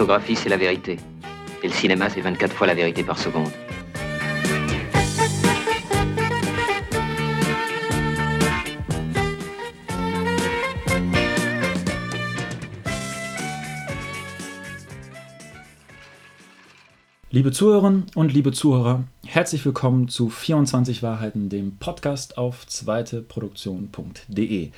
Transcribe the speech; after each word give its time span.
photographie, 0.00 0.34
c'est 0.34 0.48
la 0.48 0.56
vérité. 0.56 0.96
Et 1.62 1.66
le 1.66 1.74
cinéma, 1.74 2.08
c'est 2.08 2.22
24 2.22 2.54
fois 2.54 2.66
la 2.66 2.74
vérité 2.74 3.02
par 3.02 3.18
seconde. 3.18 3.50
Liebe 17.30 17.52
Zuhörerinnen 17.52 18.06
und 18.14 18.32
liebe 18.32 18.52
Zuhörer, 18.52 19.04
herzlich 19.26 19.66
willkommen 19.66 20.08
zu 20.08 20.30
24 20.30 21.02
Wahrheiten, 21.02 21.50
dem 21.50 21.76
Podcast 21.76 22.38
auf 22.38 22.66
zweiteproduktion.de. 22.66 24.70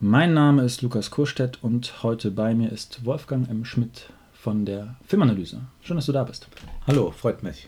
Mein 0.00 0.34
Name 0.34 0.64
ist 0.64 0.82
Lukas 0.82 1.10
Kurstedt 1.10 1.60
und 1.62 2.02
heute 2.02 2.30
bei 2.30 2.54
mir 2.54 2.70
ist 2.70 3.06
Wolfgang 3.06 3.48
M. 3.48 3.64
Schmidt 3.64 4.10
von 4.46 4.64
der 4.64 4.94
Filmanalyse. 5.04 5.60
Schön, 5.82 5.96
dass 5.96 6.06
du 6.06 6.12
da 6.12 6.22
bist. 6.22 6.46
Hallo, 6.86 7.10
freut 7.10 7.42
mich. 7.42 7.66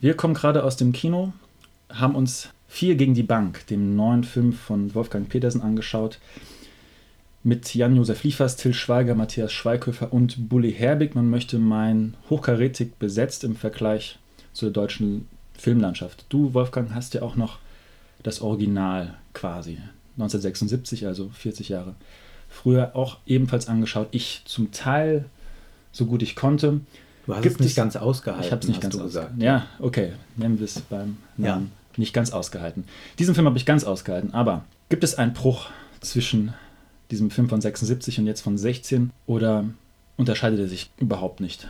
Wir 0.00 0.16
kommen 0.16 0.34
gerade 0.34 0.64
aus 0.64 0.76
dem 0.76 0.90
Kino, 0.90 1.32
haben 1.88 2.16
uns 2.16 2.48
Vier 2.66 2.96
gegen 2.96 3.14
die 3.14 3.22
Bank, 3.22 3.64
dem 3.68 3.94
neuen 3.94 4.24
Film 4.24 4.52
von 4.52 4.96
Wolfgang 4.96 5.28
Petersen, 5.28 5.60
angeschaut 5.60 6.18
mit 7.44 7.72
Jan-Josef 7.72 8.24
Liefers, 8.24 8.56
Till 8.56 8.74
Schweiger, 8.74 9.14
Matthias 9.14 9.52
Schweighöfer 9.52 10.12
und 10.12 10.48
Bully 10.48 10.72
Herbig. 10.72 11.14
Man 11.14 11.30
möchte 11.30 11.60
meinen, 11.60 12.16
hochkarätig 12.30 12.96
besetzt 12.96 13.44
im 13.44 13.54
Vergleich 13.54 14.18
zur 14.52 14.72
deutschen 14.72 15.28
Filmlandschaft. 15.56 16.26
Du, 16.30 16.52
Wolfgang, 16.52 16.96
hast 16.96 17.14
ja 17.14 17.22
auch 17.22 17.36
noch 17.36 17.60
das 18.24 18.40
Original 18.40 19.14
quasi. 19.34 19.78
1976, 20.16 21.06
also 21.06 21.28
40 21.28 21.68
Jahre 21.68 21.94
früher, 22.48 22.96
auch 22.96 23.18
ebenfalls 23.24 23.68
angeschaut. 23.68 24.08
Ich 24.10 24.42
zum 24.46 24.72
Teil 24.72 25.26
so 25.96 26.06
gut 26.06 26.22
ich 26.22 26.36
konnte. 26.36 26.80
Du 27.26 27.34
hast 27.34 27.42
Gibt 27.42 27.60
es 27.60 27.66
nicht 27.66 27.76
ganz 27.76 27.96
ausgehalten. 27.96 28.44
Ich 28.44 28.52
habe 28.52 28.62
es 28.62 28.68
nicht 28.68 28.80
ganz 28.80 28.96
ausgehalten. 28.96 29.40
Ja, 29.40 29.66
okay. 29.80 30.12
Nennen 30.36 30.58
wir 30.58 30.64
es 30.64 30.80
beim 30.80 31.16
Namen. 31.36 31.70
Ja. 31.96 31.98
Nicht 31.98 32.12
ganz 32.12 32.30
ausgehalten. 32.30 32.84
Diesen 33.18 33.34
Film 33.34 33.46
habe 33.46 33.56
ich 33.56 33.66
ganz 33.66 33.84
ausgehalten. 33.84 34.34
Aber 34.34 34.64
gibt 34.90 35.02
es 35.02 35.16
einen 35.16 35.32
Bruch 35.32 35.70
zwischen 36.00 36.52
diesem 37.10 37.30
Film 37.30 37.48
von 37.48 37.60
76 37.60 38.18
und 38.18 38.26
jetzt 38.26 38.42
von 38.42 38.58
16? 38.58 39.10
Oder 39.26 39.64
unterscheidet 40.16 40.60
er 40.60 40.68
sich 40.68 40.90
überhaupt 40.98 41.40
nicht? 41.40 41.66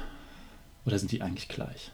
Oder 0.85 0.99
sind 0.99 1.13
die 1.13 1.23
eigentlich 1.23 1.49
gleich? 1.49 1.93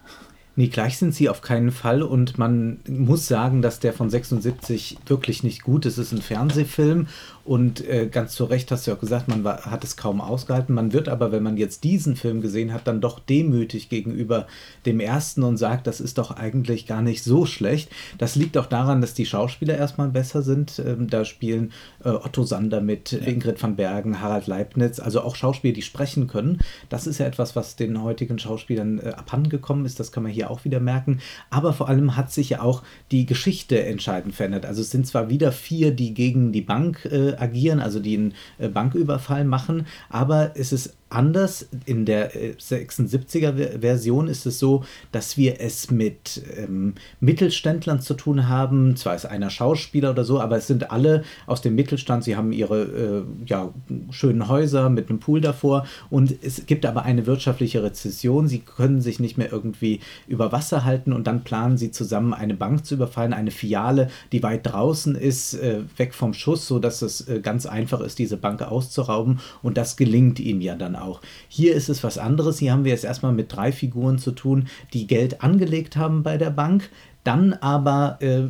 Nee, 0.55 0.69
gleich 0.69 0.99
sind 0.99 1.15
sie 1.15 1.31
auf 1.31 1.41
keinen 1.41 1.71
Fall 1.71 2.03
und 2.03 2.37
man 2.37 2.81
muss 2.87 3.27
sagen, 3.27 3.63
dass 3.63 3.81
der 3.81 3.95
von 3.95 4.11
76 4.11 4.99
wirklich 5.07 5.43
nicht 5.43 5.63
gut 5.63 5.87
ist. 5.87 5.97
Es 5.97 6.09
ist 6.09 6.13
ein 6.13 6.23
Fernsehfilm 6.23 7.09
und 7.45 7.87
äh, 7.89 8.07
ganz 8.07 8.35
zu 8.35 8.45
Recht 8.45 8.71
hast 8.71 8.87
du 8.87 8.93
auch 8.93 9.01
gesagt, 9.01 9.27
man 9.27 9.43
war, 9.43 9.67
hat 9.67 9.83
es 9.83 9.97
kaum 9.97 10.21
ausgehalten. 10.21 10.75
Man 10.75 10.93
wird 10.93 11.09
aber, 11.09 11.33
wenn 11.33 11.43
man 11.43 11.57
jetzt 11.57 11.83
diesen 11.83 12.15
Film 12.15 12.41
gesehen 12.41 12.73
hat, 12.73 12.87
dann 12.87 13.01
doch 13.01 13.19
demütig 13.19 13.89
gegenüber 13.89 14.47
dem 14.87 15.01
ersten 15.01 15.43
und 15.43 15.57
sagt, 15.57 15.89
das 15.89 16.01
ist 16.01 16.19
doch 16.19 16.31
eigentlich 16.31 16.87
gar 16.87 17.03
nicht 17.03 17.25
so 17.25 17.45
schlecht. 17.45 17.91
Das 18.17 18.37
liegt 18.37 18.57
auch 18.57 18.67
daran, 18.67 19.01
dass 19.01 19.15
die 19.15 19.27
Schauspieler 19.27 19.77
erstmal 19.77 20.09
besser 20.09 20.43
sind. 20.43 20.81
Ähm, 20.85 21.11
da 21.11 21.25
spielen 21.25 21.73
äh, 22.05 22.11
Otto 22.11 22.45
Sander 22.45 22.81
mit, 22.81 23.11
ja. 23.11 23.19
Ingrid 23.19 23.61
van 23.61 23.75
Bergen, 23.75 24.21
Harald 24.21 24.47
Leibniz, 24.47 25.01
also 25.01 25.23
auch 25.23 25.35
Schauspieler, 25.35 25.75
die 25.75 25.83
sprechen 25.83 26.29
können. 26.29 26.59
Das 26.91 27.09
ist 27.09 27.19
ja 27.19 27.27
etwas, 27.27 27.57
was 27.57 27.75
den 27.75 28.03
heutigen 28.03 28.39
Schauspielern 28.39 29.01
äh, 29.01 29.09
abhandengekommen 29.17 29.85
ist. 29.85 29.99
Das 29.99 30.13
kann 30.13 30.23
man 30.23 30.31
hier 30.31 30.49
auch 30.49 30.65
wieder 30.65 30.79
merken. 30.79 31.19
Aber 31.51 31.73
vor 31.73 31.89
allem 31.89 32.17
hat 32.17 32.33
sich 32.33 32.51
ja 32.51 32.63
auch 32.63 32.85
die 33.11 33.27
Geschichte 33.27 33.85
entscheidend 33.85 34.37
verändert. 34.37 34.65
Also 34.65 34.81
es 34.81 34.93
sind 34.93 35.09
zwar 35.09 35.29
wieder 35.29 35.51
vier, 35.51 35.91
die 35.91 36.15
gegen 36.15 36.53
die 36.53 36.63
Bank 36.63 37.09
äh, 37.11 37.32
agieren, 37.41 37.81
also 37.81 38.01
die 38.01 38.17
einen 38.17 38.35
äh, 38.59 38.69
Banküberfall 38.69 39.45
machen, 39.45 39.87
aber 40.09 40.53
es 40.55 40.73
ist 40.73 40.95
anders. 41.13 41.69
In 41.87 42.05
der 42.05 42.33
76er 42.33 43.57
äh, 43.83 44.31
ist 44.31 44.47
es 44.47 44.59
so, 44.59 44.85
dass 45.13 45.37
wir 45.37 45.61
es 45.61 45.91
mit 45.91 46.43
ähm, 46.57 46.95
Mittelständlern 47.21 48.01
zu 48.01 48.15
tun 48.15 48.49
haben. 48.49 48.97
Zwar 48.97 49.15
ist 49.15 49.27
einer 49.27 49.51
Schauspieler 49.51 50.11
oder 50.11 50.25
so, 50.25 50.41
aber 50.41 50.57
es 50.57 50.67
sind 50.67 50.91
alle 50.91 51.25
aus 51.47 51.63
dem 51.63 51.75
Mittelstand. 51.75 52.25
Sie 52.25 52.37
haben 52.37 52.53
ihre 52.53 52.83
äh, 52.83 53.23
ja, 53.47 53.73
schönen 54.11 54.49
Häuser 54.49 54.91
mit 54.91 55.09
einem 55.09 55.21
Pool 55.21 55.41
davor 55.41 55.87
und 56.11 56.35
es 56.43 56.67
gibt 56.67 56.87
aber 56.87 57.05
eine 57.05 57.27
wirtschaftliche 57.27 57.83
Rezession. 57.83 58.49
Sie 58.49 58.61
können 58.61 59.01
sich 59.01 59.21
nicht 59.21 59.39
mehr 59.39 59.53
irgendwie 59.53 60.01
über 60.27 60.53
Wasser 60.53 60.85
halten 60.85 61.13
und 61.13 61.27
dann 61.27 61.45
planen 61.45 61.77
sie 61.77 61.91
zusammen 61.91 62.35
eine 62.35 62.55
Bank 62.55 62.87
zu 62.87 62.95
überfallen, 62.95 63.33
eine 63.33 63.51
Filiale, 63.51 64.11
die 64.33 64.43
weit 64.43 64.67
draußen 64.67 65.15
ist, 65.15 65.59
weg 65.97 66.15
vom 66.15 66.35
Schuss, 66.35 66.67
sodass 66.67 67.03
es 67.03 67.22
äh, 67.29 67.41
ganz 67.41 67.67
einfach 67.67 68.01
ist, 68.01 68.19
diese 68.19 68.37
Bank 68.37 68.63
auszurauben 68.63 69.41
und 69.63 69.77
das 69.77 69.97
gelingt 69.97 70.41
ihnen 70.41 70.61
ja 70.61 70.75
dann 70.75 70.97
auch. 70.97 71.21
Hier 71.49 71.75
ist 71.75 71.89
es 71.89 72.03
was 72.05 72.19
anderes. 72.19 72.59
Hier 72.59 72.73
haben 72.73 72.85
wir 72.85 72.95
es 72.95 73.05
erstmal 73.05 73.33
mit 73.33 73.55
drei 73.55 73.73
Figuren 73.73 74.19
zu 74.19 74.33
tun, 74.33 74.69
die 74.93 75.07
Geld 75.07 75.43
angelegt 75.43 75.97
haben 75.97 76.23
bei 76.23 76.37
der 76.37 76.51
Bank, 76.51 76.91
dann 77.25 77.53
aber 77.53 78.19
äh, 78.21 78.49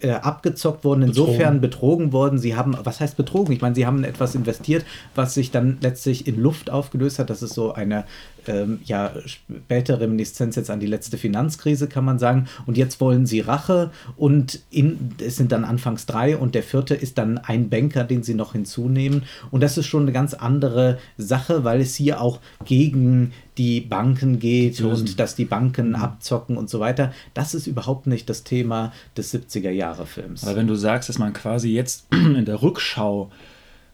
äh, 0.00 0.10
abgezockt 0.10 0.84
worden, 0.84 1.02
insofern 1.02 1.60
betrogen. 1.60 2.10
betrogen 2.10 2.12
worden. 2.12 2.38
Sie 2.38 2.56
haben, 2.56 2.76
was 2.82 3.00
heißt 3.00 3.16
betrogen? 3.16 3.52
Ich 3.52 3.60
meine, 3.60 3.76
sie 3.76 3.86
haben 3.86 4.02
etwas 4.02 4.34
investiert, 4.34 4.84
was 5.14 5.34
sich 5.34 5.52
dann 5.52 5.78
letztlich 5.80 6.26
in 6.26 6.40
Luft 6.40 6.68
aufgelöst 6.68 7.20
hat. 7.20 7.30
Das 7.30 7.42
ist 7.42 7.54
so 7.54 7.72
eine 7.72 8.04
ähm, 8.46 8.80
ja, 8.84 9.12
späte 9.26 10.00
Reminiszenz 10.00 10.56
jetzt 10.56 10.70
an 10.70 10.80
die 10.80 10.86
letzte 10.86 11.18
Finanzkrise, 11.18 11.88
kann 11.88 12.04
man 12.04 12.18
sagen. 12.18 12.48
Und 12.66 12.76
jetzt 12.76 13.00
wollen 13.00 13.26
sie 13.26 13.40
Rache 13.40 13.90
und 14.16 14.60
in, 14.70 15.14
es 15.24 15.36
sind 15.36 15.52
dann 15.52 15.64
anfangs 15.64 16.06
drei 16.06 16.36
und 16.36 16.54
der 16.54 16.62
vierte 16.62 16.94
ist 16.94 17.18
dann 17.18 17.38
ein 17.38 17.68
Banker, 17.68 18.04
den 18.04 18.22
sie 18.22 18.34
noch 18.34 18.52
hinzunehmen. 18.52 19.24
Und 19.50 19.62
das 19.62 19.78
ist 19.78 19.86
schon 19.86 20.02
eine 20.02 20.12
ganz 20.12 20.34
andere 20.34 20.98
Sache, 21.18 21.64
weil 21.64 21.80
es 21.80 21.94
hier 21.94 22.20
auch 22.20 22.40
gegen 22.64 23.32
die 23.58 23.80
Banken 23.80 24.38
geht 24.38 24.78
die 24.78 24.84
und 24.84 25.20
dass 25.20 25.34
die 25.34 25.44
Banken 25.44 25.90
mhm. 25.90 25.94
abzocken 25.96 26.56
und 26.56 26.70
so 26.70 26.80
weiter. 26.80 27.12
Das 27.34 27.54
ist 27.54 27.66
überhaupt 27.66 28.06
nicht 28.06 28.28
das 28.30 28.44
Thema 28.44 28.92
des 29.16 29.34
70er-Jahre-Films. 29.34 30.44
Aber 30.44 30.56
wenn 30.56 30.66
du 30.66 30.74
sagst, 30.74 31.08
dass 31.08 31.18
man 31.18 31.32
quasi 31.32 31.70
jetzt 31.70 32.06
in 32.12 32.44
der 32.44 32.62
Rückschau 32.62 33.30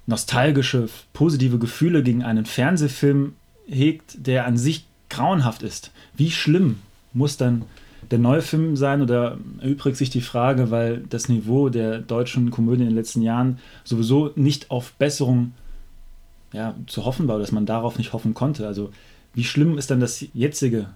nostalgische, 0.06 0.88
positive 1.12 1.58
Gefühle 1.58 2.02
gegen 2.02 2.22
einen 2.22 2.46
Fernsehfilm 2.46 3.34
hegt, 3.68 4.26
der 4.26 4.46
an 4.46 4.56
sich 4.56 4.86
grauenhaft 5.10 5.62
ist. 5.62 5.92
Wie 6.16 6.30
schlimm 6.30 6.80
muss 7.12 7.36
dann 7.36 7.64
der 8.10 8.18
neue 8.18 8.42
Film 8.42 8.76
sein 8.76 9.02
oder 9.02 9.38
erübrigt 9.60 9.96
sich 9.96 10.10
die 10.10 10.20
Frage, 10.20 10.70
weil 10.70 11.04
das 11.08 11.28
Niveau 11.28 11.68
der 11.68 11.98
deutschen 11.98 12.50
Komödie 12.50 12.82
in 12.82 12.88
den 12.88 12.96
letzten 12.96 13.22
Jahren 13.22 13.58
sowieso 13.84 14.32
nicht 14.34 14.70
auf 14.70 14.92
Besserung 14.94 15.52
ja, 16.52 16.74
zu 16.86 17.04
hoffen 17.04 17.28
war, 17.28 17.38
dass 17.38 17.52
man 17.52 17.66
darauf 17.66 17.98
nicht 17.98 18.12
hoffen 18.12 18.34
konnte. 18.34 18.66
Also 18.66 18.90
wie 19.34 19.44
schlimm 19.44 19.76
ist 19.76 19.90
dann 19.90 20.00
das 20.00 20.24
jetzige 20.32 20.86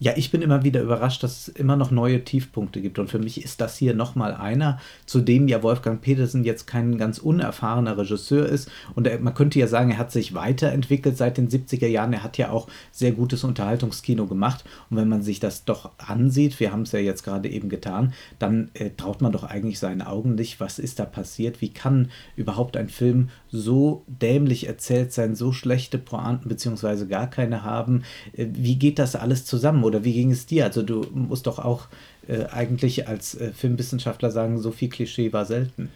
ja, 0.00 0.12
ich 0.14 0.30
bin 0.30 0.42
immer 0.42 0.62
wieder 0.62 0.80
überrascht, 0.80 1.24
dass 1.24 1.48
es 1.48 1.48
immer 1.48 1.74
noch 1.74 1.90
neue 1.90 2.22
Tiefpunkte 2.22 2.80
gibt. 2.80 3.00
Und 3.00 3.10
für 3.10 3.18
mich 3.18 3.42
ist 3.42 3.60
das 3.60 3.76
hier 3.76 3.94
nochmal 3.94 4.32
einer, 4.32 4.78
zu 5.06 5.20
dem 5.20 5.48
ja 5.48 5.62
Wolfgang 5.64 6.00
Petersen 6.00 6.44
jetzt 6.44 6.66
kein 6.68 6.98
ganz 6.98 7.18
unerfahrener 7.18 7.98
Regisseur 7.98 8.46
ist. 8.46 8.70
Und 8.94 9.08
er, 9.08 9.18
man 9.18 9.34
könnte 9.34 9.58
ja 9.58 9.66
sagen, 9.66 9.90
er 9.90 9.98
hat 9.98 10.12
sich 10.12 10.34
weiterentwickelt 10.34 11.16
seit 11.16 11.36
den 11.36 11.48
70er 11.48 11.88
Jahren. 11.88 12.12
Er 12.12 12.22
hat 12.22 12.38
ja 12.38 12.50
auch 12.50 12.68
sehr 12.92 13.10
gutes 13.10 13.42
Unterhaltungskino 13.42 14.26
gemacht. 14.26 14.64
Und 14.88 14.98
wenn 14.98 15.08
man 15.08 15.22
sich 15.22 15.40
das 15.40 15.64
doch 15.64 15.90
ansieht, 15.98 16.60
wir 16.60 16.70
haben 16.70 16.82
es 16.82 16.92
ja 16.92 17.00
jetzt 17.00 17.24
gerade 17.24 17.48
eben 17.48 17.68
getan, 17.68 18.12
dann 18.38 18.70
äh, 18.74 18.90
traut 18.96 19.20
man 19.20 19.32
doch 19.32 19.42
eigentlich 19.42 19.80
seinen 19.80 20.02
Augen 20.02 20.36
nicht. 20.36 20.60
Was 20.60 20.78
ist 20.78 21.00
da 21.00 21.06
passiert? 21.06 21.60
Wie 21.60 21.70
kann 21.70 22.10
überhaupt 22.36 22.76
ein 22.76 22.88
Film 22.88 23.30
so 23.50 24.04
dämlich 24.06 24.68
erzählt 24.68 25.12
sein, 25.12 25.34
so 25.34 25.52
schlechte 25.52 25.98
Pointen 25.98 26.48
beziehungsweise 26.48 27.08
gar 27.08 27.28
keine 27.28 27.64
haben? 27.64 28.04
Äh, 28.32 28.46
wie 28.52 28.76
geht 28.76 29.00
das 29.00 29.16
alles 29.16 29.44
zusammen? 29.44 29.87
Oder 29.88 30.04
wie 30.04 30.12
ging 30.12 30.30
es 30.30 30.46
dir? 30.46 30.64
Also 30.64 30.82
du 30.82 31.06
musst 31.12 31.46
doch 31.46 31.58
auch 31.58 31.86
äh, 32.28 32.44
eigentlich 32.46 33.08
als 33.08 33.34
äh, 33.34 33.52
Filmwissenschaftler 33.52 34.30
sagen, 34.30 34.60
so 34.60 34.70
viel 34.70 34.88
Klischee 34.88 35.32
war 35.32 35.44
selten. 35.44 35.90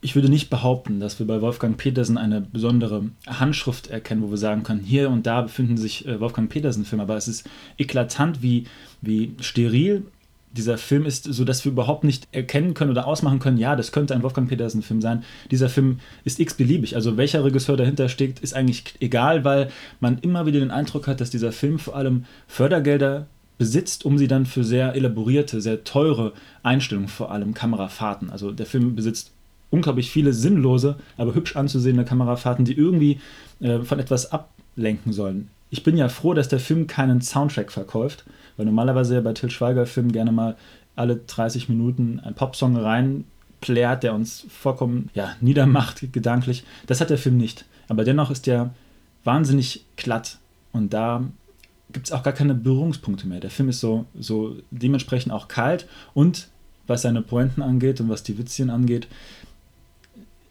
Ich 0.00 0.14
würde 0.14 0.28
nicht 0.28 0.50
behaupten, 0.50 1.00
dass 1.00 1.18
wir 1.18 1.26
bei 1.26 1.40
Wolfgang 1.40 1.78
Petersen 1.78 2.18
eine 2.18 2.42
besondere 2.42 3.04
Handschrift 3.26 3.86
erkennen, 3.86 4.20
wo 4.20 4.30
wir 4.30 4.36
sagen 4.36 4.62
können, 4.62 4.80
hier 4.80 5.08
und 5.08 5.26
da 5.26 5.40
befinden 5.40 5.78
sich 5.78 6.06
äh, 6.06 6.20
Wolfgang 6.20 6.50
Petersen-Filme, 6.50 7.04
aber 7.04 7.16
es 7.16 7.28
ist 7.28 7.48
eklatant, 7.78 8.42
wie, 8.42 8.66
wie 9.00 9.34
steril 9.40 10.02
dieser 10.56 10.78
Film 10.78 11.04
ist, 11.04 11.24
so 11.24 11.44
dass 11.44 11.64
wir 11.64 11.72
überhaupt 11.72 12.04
nicht 12.04 12.28
erkennen 12.32 12.74
können 12.74 12.90
oder 12.90 13.06
ausmachen 13.06 13.40
können, 13.40 13.58
ja, 13.58 13.76
das 13.76 13.92
könnte 13.92 14.14
ein 14.14 14.22
Wolfgang 14.22 14.48
Petersen-Film 14.48 15.00
sein. 15.00 15.24
Dieser 15.50 15.68
Film 15.68 15.98
ist 16.24 16.40
x-beliebig. 16.40 16.96
Also 16.96 17.16
welcher 17.16 17.44
Regisseur 17.44 17.76
dahinter 17.76 18.08
steckt, 18.08 18.40
ist 18.40 18.54
eigentlich 18.54 18.94
egal, 19.00 19.44
weil 19.44 19.70
man 20.00 20.18
immer 20.18 20.46
wieder 20.46 20.60
den 20.60 20.70
Eindruck 20.70 21.06
hat, 21.06 21.20
dass 21.20 21.30
dieser 21.30 21.52
Film 21.52 21.78
vor 21.78 21.96
allem 21.96 22.24
Fördergelder 22.46 23.26
besitzt, 23.58 24.04
um 24.04 24.18
sie 24.18 24.28
dann 24.28 24.46
für 24.46 24.64
sehr 24.64 24.94
elaborierte, 24.94 25.60
sehr 25.60 25.84
teure 25.84 26.32
Einstellungen, 26.62 27.08
vor 27.08 27.30
allem 27.30 27.54
Kamerafahrten. 27.54 28.30
Also 28.30 28.50
der 28.52 28.66
Film 28.66 28.96
besitzt 28.96 29.32
unglaublich 29.70 30.10
viele 30.10 30.32
sinnlose, 30.32 30.96
aber 31.16 31.34
hübsch 31.34 31.56
anzusehende 31.56 32.04
Kamerafahrten, 32.04 32.64
die 32.64 32.74
irgendwie 32.74 33.20
äh, 33.60 33.80
von 33.80 33.98
etwas 33.98 34.32
ablenken 34.32 35.12
sollen. 35.12 35.50
Ich 35.74 35.82
bin 35.82 35.96
ja 35.96 36.08
froh, 36.08 36.34
dass 36.34 36.46
der 36.46 36.60
Film 36.60 36.86
keinen 36.86 37.20
Soundtrack 37.20 37.72
verkauft, 37.72 38.24
weil 38.56 38.64
normalerweise 38.64 39.16
ja 39.16 39.20
bei 39.20 39.32
Till 39.32 39.50
Schweiger-Filmen 39.50 40.12
gerne 40.12 40.30
mal 40.30 40.56
alle 40.94 41.16
30 41.16 41.68
Minuten 41.68 42.20
ein 42.20 42.36
Popsong 42.36 42.76
reinplärt, 42.76 44.04
der 44.04 44.14
uns 44.14 44.46
vollkommen 44.48 45.10
ja, 45.14 45.34
niedermacht, 45.40 46.12
gedanklich. 46.12 46.62
Das 46.86 47.00
hat 47.00 47.10
der 47.10 47.18
Film 47.18 47.38
nicht. 47.38 47.64
Aber 47.88 48.04
dennoch 48.04 48.30
ist 48.30 48.46
der 48.46 48.72
wahnsinnig 49.24 49.84
glatt. 49.96 50.38
Und 50.70 50.94
da 50.94 51.24
gibt 51.92 52.06
es 52.06 52.12
auch 52.12 52.22
gar 52.22 52.34
keine 52.34 52.54
Berührungspunkte 52.54 53.26
mehr. 53.26 53.40
Der 53.40 53.50
Film 53.50 53.68
ist 53.68 53.80
so, 53.80 54.04
so 54.16 54.56
dementsprechend 54.70 55.32
auch 55.32 55.48
kalt 55.48 55.88
und 56.14 56.50
was 56.86 57.02
seine 57.02 57.20
Pointen 57.20 57.62
angeht 57.62 58.00
und 58.00 58.08
was 58.08 58.22
die 58.22 58.38
Witzchen 58.38 58.70
angeht, 58.70 59.08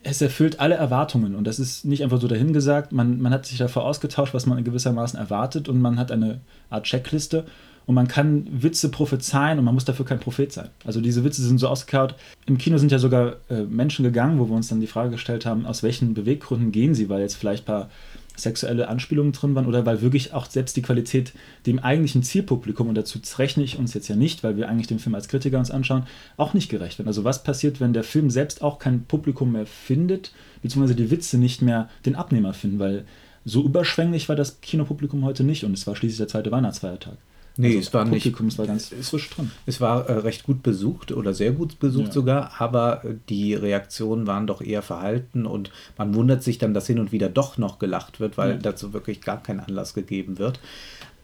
es 0.04 0.22
erfüllt 0.22 0.60
alle 0.60 0.76
Erwartungen 0.76 1.34
und 1.34 1.46
das 1.46 1.60
ist 1.60 1.86
nicht 1.86 2.04
einfach 2.04 2.20
so 2.20 2.28
dahingesagt. 2.28 2.92
Man, 2.92 3.22
man 3.22 3.34
hat 3.34 3.46
sich 3.46 3.58
dafür 3.58 3.84
ausgetauscht, 3.84 4.34
was 4.34 4.46
man 4.46 4.64
gewissermaßen 4.64 5.18
erwartet 5.18 5.70
und 5.70 5.82
man 5.82 5.98
hat 5.98 6.12
eine 6.12 6.42
Art 6.70 6.84
Checkliste 6.84 7.46
und 7.86 7.96
man 7.96 8.08
kann 8.08 8.48
Witze 8.50 8.90
prophezeien 8.90 9.60
und 9.60 9.66
man 9.66 9.74
muss 9.74 9.86
dafür 9.86 10.06
kein 10.06 10.20
Prophet 10.20 10.52
sein. 10.52 10.70
Also 10.86 11.02
diese 11.02 11.24
Witze 11.24 11.42
sind 11.42 11.58
so 11.58 11.68
ausgekaut. 11.68 12.16
Im 12.46 12.58
Kino 12.58 12.78
sind 12.78 12.92
ja 12.92 13.00
sogar 13.00 13.38
äh, 13.50 13.64
Menschen 13.64 14.04
gegangen, 14.04 14.40
wo 14.40 14.48
wir 14.48 14.56
uns 14.56 14.70
dann 14.70 14.82
die 14.82 14.88
Frage 14.88 15.12
gestellt 15.12 15.46
haben, 15.46 15.66
aus 15.66 15.84
welchen 15.84 16.14
Beweggründen 16.14 16.72
gehen 16.72 16.96
sie, 16.96 17.10
weil 17.10 17.22
jetzt 17.22 17.36
vielleicht 17.36 17.64
ein 17.64 17.74
paar 17.74 17.90
sexuelle 18.36 18.88
Anspielungen 18.88 19.32
drin 19.32 19.56
waren 19.56 19.68
oder 19.68 19.86
weil 19.86 20.02
wirklich 20.02 20.34
auch 20.34 20.50
selbst 20.50 20.76
die 20.76 20.82
Qualität 20.82 21.34
dem 21.66 21.80
eigentlichen 21.80 22.24
Zielpublikum, 22.24 22.90
und 22.90 22.96
dazu 22.96 23.20
rechne 23.38 23.64
ich 23.64 23.78
uns 23.78 23.94
jetzt 23.94 24.08
ja 24.08 24.16
nicht, 24.16 24.44
weil 24.44 24.58
wir 24.58 24.70
eigentlich 24.70 24.88
den 24.88 25.00
Film 25.00 25.16
als 25.16 25.28
Kritiker 25.28 25.60
uns 25.60 25.72
anschauen, 25.72 26.08
auch 26.38 26.54
nicht 26.54 26.70
gerecht 26.70 26.98
wird. 26.98 27.08
Also 27.08 27.24
was 27.24 27.44
passiert, 27.44 27.80
wenn 27.80 27.94
der 27.94 28.04
Film 28.04 28.30
selbst 28.30 28.62
auch 28.62 28.80
kein 28.80 29.04
Publikum 29.06 29.52
mehr 29.52 29.66
findet, 29.66 30.32
beziehungsweise 30.62 30.96
die 30.96 31.12
Witze 31.12 31.38
nicht 31.38 31.62
mehr 31.62 31.90
den 32.06 32.16
Abnehmer 32.16 32.54
finden, 32.54 32.80
weil 32.80 33.06
so 33.46 33.64
überschwänglich 33.64 34.30
war 34.30 34.36
das 34.36 34.62
Kinopublikum 34.62 35.26
heute 35.26 35.44
nicht 35.44 35.64
und 35.64 35.74
es 35.74 35.86
war 35.86 35.96
schließlich 35.96 36.18
der 36.18 36.28
zweite 36.30 36.52
Weihnachtsfeiertag. 36.52 37.18
Nee, 37.56 37.68
also 37.68 37.80
es 37.80 37.94
war 37.94 38.06
Publikum, 38.06 38.46
nicht. 38.46 38.54
Es 38.54 38.60
war 38.60 38.68
ganz 38.68 38.94
frisch 39.02 39.30
drin. 39.30 39.52
Es 39.66 39.80
war 39.80 40.10
äh, 40.10 40.14
recht 40.14 40.44
gut 40.44 40.64
besucht 40.64 41.12
oder 41.12 41.34
sehr 41.34 41.52
gut 41.52 41.80
besucht 41.80 42.08
ja. 42.08 42.12
sogar, 42.12 42.52
aber 42.60 43.06
äh, 43.06 43.16
die 43.30 43.54
Reaktionen 43.54 44.26
waren 44.26 44.48
doch 44.48 44.62
eher 44.62 44.82
verhalten 44.82 45.46
und 45.46 45.72
man 45.98 46.16
wundert 46.16 46.44
sich 46.44 46.58
dann, 46.58 46.74
dass 46.74 46.88
hin 46.88 47.00
und 47.00 47.12
wieder 47.12 47.30
doch 47.30 47.58
noch 47.58 47.78
gelacht 47.78 48.20
wird, 48.20 48.38
weil 48.38 48.52
ja. 48.52 48.58
dazu 48.58 48.94
wirklich 48.94 49.22
gar 49.22 49.42
kein 49.42 49.60
Anlass 49.60 49.94
gegeben 49.94 50.40
wird. 50.40 50.60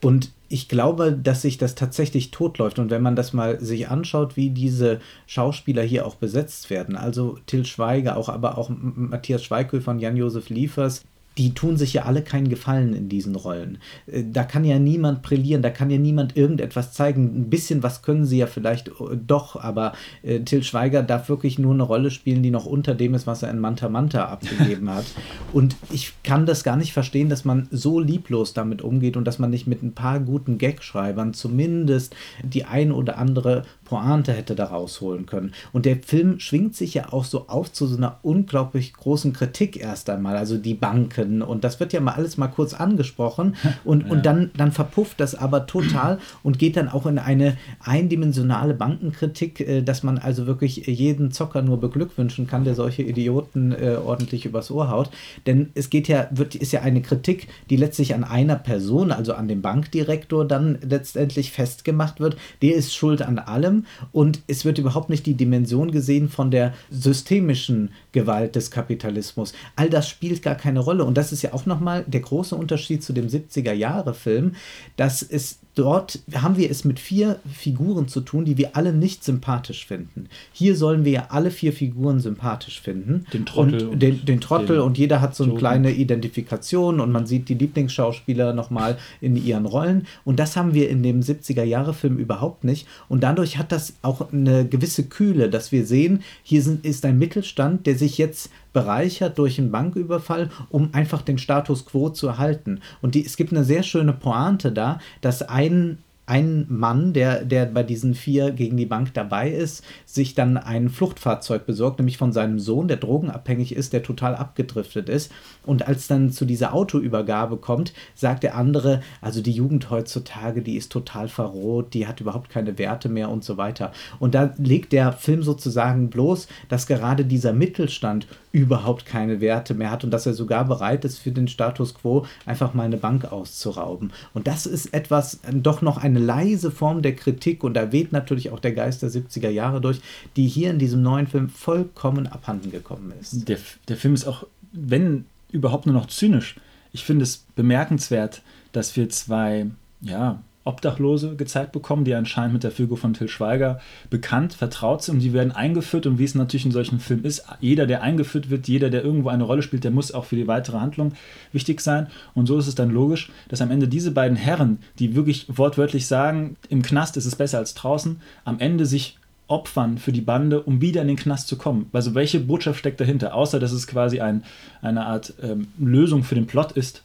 Und 0.02 0.30
ich 0.48 0.68
glaube, 0.68 1.12
dass 1.12 1.42
sich 1.42 1.58
das 1.58 1.74
tatsächlich 1.74 2.30
totläuft. 2.30 2.78
Und 2.78 2.90
wenn 2.90 3.02
man 3.02 3.16
das 3.16 3.32
mal 3.32 3.60
sich 3.60 3.88
anschaut, 3.88 4.36
wie 4.36 4.50
diese 4.50 5.00
Schauspieler 5.26 5.82
hier 5.82 6.06
auch 6.06 6.14
besetzt 6.14 6.70
werden, 6.70 6.96
also 6.96 7.38
Till 7.46 7.66
Schweiger, 7.66 8.16
auch, 8.16 8.28
aber 8.28 8.56
auch 8.56 8.70
Matthias 8.70 9.44
Schweighöfer 9.44 9.90
und 9.90 9.98
Jan-Josef 9.98 10.48
Liefers, 10.48 11.04
die 11.40 11.54
tun 11.54 11.78
sich 11.78 11.94
ja 11.94 12.02
alle 12.02 12.20
keinen 12.20 12.50
Gefallen 12.50 12.92
in 12.92 13.08
diesen 13.08 13.34
Rollen. 13.34 13.78
Äh, 14.06 14.24
da 14.30 14.44
kann 14.44 14.62
ja 14.62 14.78
niemand 14.78 15.22
brillieren, 15.22 15.62
da 15.62 15.70
kann 15.70 15.88
ja 15.88 15.96
niemand 15.96 16.36
irgendetwas 16.36 16.92
zeigen. 16.92 17.24
Ein 17.34 17.50
bisschen 17.50 17.82
was 17.82 18.02
können 18.02 18.26
sie 18.26 18.36
ja 18.36 18.46
vielleicht 18.46 18.88
äh, 18.88 19.16
doch, 19.26 19.56
aber 19.56 19.94
äh, 20.22 20.40
Till 20.40 20.62
Schweiger 20.62 21.02
darf 21.02 21.30
wirklich 21.30 21.58
nur 21.58 21.72
eine 21.72 21.82
Rolle 21.82 22.10
spielen, 22.10 22.42
die 22.42 22.50
noch 22.50 22.66
unter 22.66 22.94
dem 22.94 23.14
ist, 23.14 23.26
was 23.26 23.42
er 23.42 23.50
in 23.50 23.58
Manta 23.58 23.88
Manta 23.88 24.26
abgegeben 24.26 24.90
hat. 24.90 25.06
Und 25.54 25.76
ich 25.90 26.12
kann 26.24 26.44
das 26.44 26.62
gar 26.62 26.76
nicht 26.76 26.92
verstehen, 26.92 27.30
dass 27.30 27.46
man 27.46 27.68
so 27.70 28.00
lieblos 28.00 28.52
damit 28.52 28.82
umgeht 28.82 29.16
und 29.16 29.24
dass 29.24 29.38
man 29.38 29.50
nicht 29.50 29.66
mit 29.66 29.82
ein 29.82 29.92
paar 29.92 30.20
guten 30.20 30.58
Gagschreibern 30.58 31.32
zumindest 31.34 32.14
die 32.44 32.64
ein 32.64 32.92
oder 32.92 33.18
andere 33.18 33.62
Pointe 33.90 34.32
hätte 34.32 34.54
da 34.54 34.66
rausholen 34.66 35.26
können. 35.26 35.52
Und 35.72 35.84
der 35.84 35.96
Film 35.96 36.38
schwingt 36.38 36.76
sich 36.76 36.94
ja 36.94 37.12
auch 37.12 37.24
so 37.24 37.48
auf 37.48 37.72
zu 37.72 37.88
so 37.88 37.96
einer 37.96 38.20
unglaublich 38.22 38.92
großen 38.92 39.32
Kritik 39.32 39.76
erst 39.76 40.08
einmal, 40.08 40.36
also 40.36 40.58
die 40.58 40.74
Banken. 40.74 41.42
Und 41.42 41.64
das 41.64 41.80
wird 41.80 41.92
ja 41.92 41.98
mal 41.98 42.12
alles 42.12 42.36
mal 42.36 42.46
kurz 42.46 42.72
angesprochen. 42.72 43.56
Und, 43.84 44.04
ja. 44.04 44.12
und 44.12 44.26
dann, 44.26 44.50
dann 44.56 44.72
verpufft 44.72 45.18
das 45.20 45.34
aber 45.34 45.66
total 45.66 46.18
und 46.42 46.58
geht 46.58 46.76
dann 46.76 46.88
auch 46.88 47.06
in 47.06 47.18
eine 47.18 47.56
eindimensionale 47.80 48.74
Bankenkritik, 48.74 49.60
äh, 49.60 49.82
dass 49.82 50.02
man 50.02 50.18
also 50.18 50.46
wirklich 50.46 50.86
jeden 50.86 51.32
Zocker 51.32 51.62
nur 51.62 51.80
beglückwünschen 51.80 52.46
kann, 52.46 52.64
der 52.64 52.74
solche 52.74 53.02
Idioten 53.02 53.72
äh, 53.72 53.96
ordentlich 54.04 54.44
übers 54.44 54.70
Ohr 54.70 54.90
haut. 54.90 55.10
Denn 55.46 55.70
es 55.74 55.88
geht 55.90 56.08
ja, 56.08 56.28
wird, 56.30 56.54
ist 56.54 56.72
ja 56.72 56.82
eine 56.82 57.00
Kritik, 57.00 57.48
die 57.70 57.76
letztlich 57.76 58.14
an 58.14 58.22
einer 58.22 58.56
Person, 58.56 59.12
also 59.12 59.32
an 59.32 59.48
dem 59.48 59.62
Bankdirektor, 59.62 60.46
dann 60.46 60.78
letztendlich 60.82 61.52
festgemacht 61.52 62.20
wird. 62.20 62.36
Der 62.62 62.74
ist 62.74 62.94
schuld 62.94 63.22
an 63.22 63.38
allem 63.38 63.79
und 64.12 64.40
es 64.46 64.64
wird 64.64 64.78
überhaupt 64.78 65.10
nicht 65.10 65.26
die 65.26 65.34
Dimension 65.34 65.90
gesehen 65.90 66.28
von 66.28 66.50
der 66.50 66.74
systemischen 66.90 67.90
Gewalt 68.12 68.56
des 68.56 68.70
Kapitalismus. 68.70 69.52
All 69.76 69.90
das 69.90 70.08
spielt 70.08 70.42
gar 70.42 70.54
keine 70.54 70.80
Rolle 70.80 71.04
und 71.04 71.16
das 71.16 71.32
ist 71.32 71.42
ja 71.42 71.52
auch 71.52 71.66
nochmal 71.66 72.04
der 72.06 72.20
große 72.20 72.54
Unterschied 72.54 73.02
zu 73.02 73.12
dem 73.12 73.28
70er 73.28 73.72
Jahre 73.72 74.14
Film, 74.14 74.52
dass 74.96 75.22
es 75.22 75.58
dort 75.74 76.18
haben 76.34 76.56
wir 76.56 76.70
es 76.70 76.84
mit 76.84 76.98
vier 76.98 77.38
Figuren 77.50 78.08
zu 78.08 78.20
tun, 78.20 78.44
die 78.44 78.58
wir 78.58 78.76
alle 78.76 78.92
nicht 78.92 79.24
sympathisch 79.24 79.86
finden. 79.86 80.28
Hier 80.52 80.76
sollen 80.76 81.04
wir 81.04 81.12
ja 81.12 81.26
alle 81.30 81.50
vier 81.50 81.72
Figuren 81.72 82.20
sympathisch 82.20 82.80
finden. 82.80 83.24
Den 83.32 83.46
Trottel. 83.46 83.86
Und 83.88 84.02
den, 84.02 84.24
den 84.24 84.40
Trottel 84.40 84.76
den 84.76 84.80
und 84.80 84.98
jeder 84.98 85.20
hat 85.20 85.34
so 85.34 85.44
eine 85.44 85.54
kleine 85.54 85.92
Identifikation 85.92 87.00
und 87.00 87.12
man 87.12 87.26
sieht 87.26 87.48
die 87.48 87.54
Lieblingsschauspieler 87.54 88.52
nochmal 88.52 88.98
in 89.20 89.36
ihren 89.36 89.64
Rollen. 89.64 90.06
Und 90.24 90.38
das 90.38 90.56
haben 90.56 90.74
wir 90.74 90.90
in 90.90 91.02
dem 91.02 91.20
70er-Jahre-Film 91.20 92.18
überhaupt 92.18 92.64
nicht. 92.64 92.86
Und 93.08 93.22
dadurch 93.22 93.56
hat 93.56 93.69
das 93.72 93.94
auch 94.02 94.32
eine 94.32 94.66
gewisse 94.66 95.04
Kühle, 95.04 95.48
dass 95.48 95.72
wir 95.72 95.86
sehen, 95.86 96.22
hier 96.42 96.62
sind, 96.62 96.84
ist 96.84 97.04
ein 97.04 97.18
Mittelstand, 97.18 97.86
der 97.86 97.96
sich 97.96 98.18
jetzt 98.18 98.50
bereichert 98.72 99.38
durch 99.38 99.58
einen 99.58 99.70
Banküberfall, 99.70 100.50
um 100.68 100.90
einfach 100.92 101.22
den 101.22 101.38
Status 101.38 101.86
quo 101.86 102.10
zu 102.10 102.28
erhalten. 102.28 102.80
Und 103.00 103.14
die, 103.14 103.24
es 103.24 103.36
gibt 103.36 103.52
eine 103.52 103.64
sehr 103.64 103.82
schöne 103.82 104.12
Pointe 104.12 104.72
da, 104.72 105.00
dass 105.20 105.42
ein 105.42 105.98
ein 106.30 106.64
Mann, 106.68 107.12
der, 107.12 107.44
der 107.44 107.66
bei 107.66 107.82
diesen 107.82 108.14
vier 108.14 108.52
gegen 108.52 108.76
die 108.76 108.86
Bank 108.86 109.12
dabei 109.14 109.50
ist, 109.50 109.82
sich 110.06 110.36
dann 110.36 110.56
ein 110.56 110.88
Fluchtfahrzeug 110.88 111.66
besorgt, 111.66 111.98
nämlich 111.98 112.18
von 112.18 112.32
seinem 112.32 112.60
Sohn, 112.60 112.86
der 112.86 112.98
drogenabhängig 112.98 113.74
ist, 113.74 113.92
der 113.92 114.04
total 114.04 114.36
abgedriftet 114.36 115.08
ist. 115.08 115.32
Und 115.66 115.88
als 115.88 116.06
dann 116.06 116.30
zu 116.30 116.44
dieser 116.44 116.72
Autoübergabe 116.72 117.56
kommt, 117.56 117.94
sagt 118.14 118.44
der 118.44 118.54
andere, 118.54 119.00
also 119.20 119.42
die 119.42 119.50
Jugend 119.50 119.90
heutzutage, 119.90 120.62
die 120.62 120.76
ist 120.76 120.92
total 120.92 121.26
verroht, 121.26 121.94
die 121.94 122.06
hat 122.06 122.20
überhaupt 122.20 122.48
keine 122.48 122.78
Werte 122.78 123.08
mehr 123.08 123.28
und 123.28 123.42
so 123.42 123.56
weiter. 123.56 123.90
Und 124.20 124.36
da 124.36 124.54
legt 124.56 124.92
der 124.92 125.12
Film 125.12 125.42
sozusagen 125.42 126.10
bloß, 126.10 126.46
dass 126.68 126.86
gerade 126.86 127.24
dieser 127.24 127.52
Mittelstand 127.52 128.28
überhaupt 128.52 129.04
keine 129.04 129.40
Werte 129.40 129.74
mehr 129.74 129.90
hat 129.90 130.04
und 130.04 130.12
dass 130.12 130.26
er 130.26 130.34
sogar 130.34 130.64
bereit 130.64 131.04
ist, 131.04 131.18
für 131.18 131.32
den 131.32 131.48
Status 131.48 131.94
quo 131.94 132.26
einfach 132.46 132.74
mal 132.74 132.84
eine 132.84 132.96
Bank 132.96 133.30
auszurauben. 133.32 134.12
Und 134.32 134.46
das 134.46 134.66
ist 134.66 134.94
etwas, 134.94 135.40
doch 135.52 135.82
noch 135.82 135.98
eine 135.98 136.19
leise 136.20 136.70
Form 136.70 137.02
der 137.02 137.16
Kritik 137.16 137.64
und 137.64 137.74
da 137.74 137.92
weht 137.92 138.12
natürlich 138.12 138.50
auch 138.50 138.60
der 138.60 138.72
Geist 138.72 139.02
der 139.02 139.10
70er 139.10 139.48
Jahre 139.48 139.80
durch, 139.80 140.00
die 140.36 140.46
hier 140.46 140.70
in 140.70 140.78
diesem 140.78 141.02
neuen 141.02 141.26
Film 141.26 141.48
vollkommen 141.48 142.26
abhanden 142.26 142.70
gekommen 142.70 143.12
ist. 143.20 143.48
Der, 143.48 143.58
der 143.88 143.96
Film 143.96 144.14
ist 144.14 144.26
auch, 144.26 144.46
wenn 144.72 145.24
überhaupt 145.50 145.86
nur 145.86 145.94
noch 145.94 146.06
zynisch. 146.06 146.56
Ich 146.92 147.04
finde 147.04 147.24
es 147.24 147.44
bemerkenswert, 147.56 148.42
dass 148.72 148.96
wir 148.96 149.08
zwei, 149.08 149.66
ja, 150.00 150.42
Obdachlose 150.64 151.36
gezeigt 151.36 151.72
bekommen, 151.72 152.04
die 152.04 152.14
anscheinend 152.14 152.52
mit 152.52 152.64
der 152.64 152.70
Figur 152.70 152.98
von 152.98 153.14
Till 153.14 153.28
Schweiger 153.28 153.80
bekannt, 154.10 154.52
vertraut 154.52 155.02
sind 155.02 155.14
und 155.14 155.20
die 155.20 155.32
werden 155.32 155.52
eingeführt 155.52 156.06
und 156.06 156.18
wie 156.18 156.24
es 156.24 156.34
natürlich 156.34 156.66
in 156.66 156.72
solchen 156.72 157.00
Filmen 157.00 157.24
ist, 157.24 157.44
jeder, 157.60 157.86
der 157.86 158.02
eingeführt 158.02 158.50
wird, 158.50 158.68
jeder, 158.68 158.90
der 158.90 159.02
irgendwo 159.02 159.30
eine 159.30 159.44
Rolle 159.44 159.62
spielt, 159.62 159.84
der 159.84 159.90
muss 159.90 160.12
auch 160.12 160.26
für 160.26 160.36
die 160.36 160.46
weitere 160.46 160.78
Handlung 160.78 161.12
wichtig 161.52 161.80
sein 161.80 162.08
und 162.34 162.46
so 162.46 162.58
ist 162.58 162.66
es 162.66 162.74
dann 162.74 162.90
logisch, 162.90 163.30
dass 163.48 163.62
am 163.62 163.70
Ende 163.70 163.88
diese 163.88 164.10
beiden 164.10 164.36
Herren, 164.36 164.78
die 164.98 165.14
wirklich 165.14 165.46
wortwörtlich 165.48 166.06
sagen, 166.06 166.56
im 166.68 166.82
Knast 166.82 167.16
ist 167.16 167.26
es 167.26 167.36
besser 167.36 167.58
als 167.58 167.74
draußen, 167.74 168.20
am 168.44 168.58
Ende 168.60 168.84
sich 168.84 169.16
opfern 169.50 169.98
für 169.98 170.12
die 170.12 170.20
Bande, 170.20 170.62
um 170.62 170.80
wieder 170.80 171.02
in 171.02 171.08
den 171.08 171.16
Knast 171.16 171.48
zu 171.48 171.58
kommen. 171.58 171.90
Also 171.92 172.14
welche 172.14 172.38
Botschaft 172.38 172.78
steckt 172.78 173.00
dahinter? 173.00 173.34
Außer 173.34 173.58
dass 173.58 173.72
es 173.72 173.88
quasi 173.88 174.20
ein, 174.20 174.44
eine 174.80 175.06
Art 175.06 175.34
ähm, 175.42 175.68
Lösung 175.78 176.22
für 176.22 176.36
den 176.36 176.46
Plot 176.46 176.72
ist, 176.72 177.02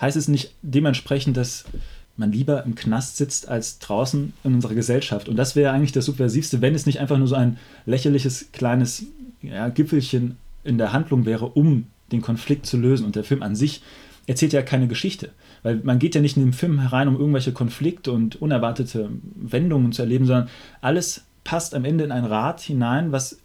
heißt 0.00 0.16
es 0.16 0.28
nicht 0.28 0.52
dementsprechend, 0.62 1.36
dass 1.36 1.64
man 2.20 2.30
lieber 2.30 2.64
im 2.64 2.76
Knast 2.76 3.16
sitzt 3.16 3.48
als 3.48 3.80
draußen 3.80 4.32
in 4.44 4.54
unserer 4.54 4.74
Gesellschaft. 4.74 5.28
Und 5.28 5.36
das 5.36 5.56
wäre 5.56 5.72
eigentlich 5.72 5.90
das 5.90 6.04
Subversivste, 6.04 6.60
wenn 6.60 6.74
es 6.74 6.86
nicht 6.86 7.00
einfach 7.00 7.18
nur 7.18 7.26
so 7.26 7.34
ein 7.34 7.58
lächerliches 7.86 8.52
kleines 8.52 9.06
ja, 9.42 9.68
Gipfelchen 9.70 10.36
in 10.62 10.78
der 10.78 10.92
Handlung 10.92 11.24
wäre, 11.24 11.46
um 11.46 11.86
den 12.12 12.20
Konflikt 12.20 12.66
zu 12.66 12.76
lösen. 12.76 13.04
Und 13.04 13.16
der 13.16 13.24
Film 13.24 13.42
an 13.42 13.56
sich 13.56 13.82
erzählt 14.26 14.52
ja 14.52 14.62
keine 14.62 14.86
Geschichte. 14.86 15.30
Weil 15.62 15.80
man 15.82 15.98
geht 15.98 16.14
ja 16.14 16.20
nicht 16.20 16.36
in 16.36 16.44
den 16.44 16.52
Film 16.52 16.78
herein, 16.78 17.08
um 17.08 17.18
irgendwelche 17.18 17.52
Konflikte 17.52 18.12
und 18.12 18.40
unerwartete 18.40 19.10
Wendungen 19.34 19.92
zu 19.92 20.02
erleben, 20.02 20.26
sondern 20.26 20.48
alles 20.80 21.24
passt 21.42 21.74
am 21.74 21.84
Ende 21.84 22.04
in 22.04 22.12
ein 22.12 22.24
Rad 22.24 22.60
hinein, 22.60 23.12
was 23.12 23.38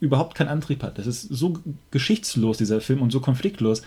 überhaupt 0.00 0.34
keinen 0.34 0.48
Antrieb 0.48 0.82
hat. 0.82 0.98
Das 0.98 1.06
ist 1.06 1.22
so 1.22 1.58
geschichtslos, 1.90 2.58
dieser 2.58 2.80
Film, 2.80 3.02
und 3.02 3.12
so 3.12 3.20
konfliktlos 3.20 3.82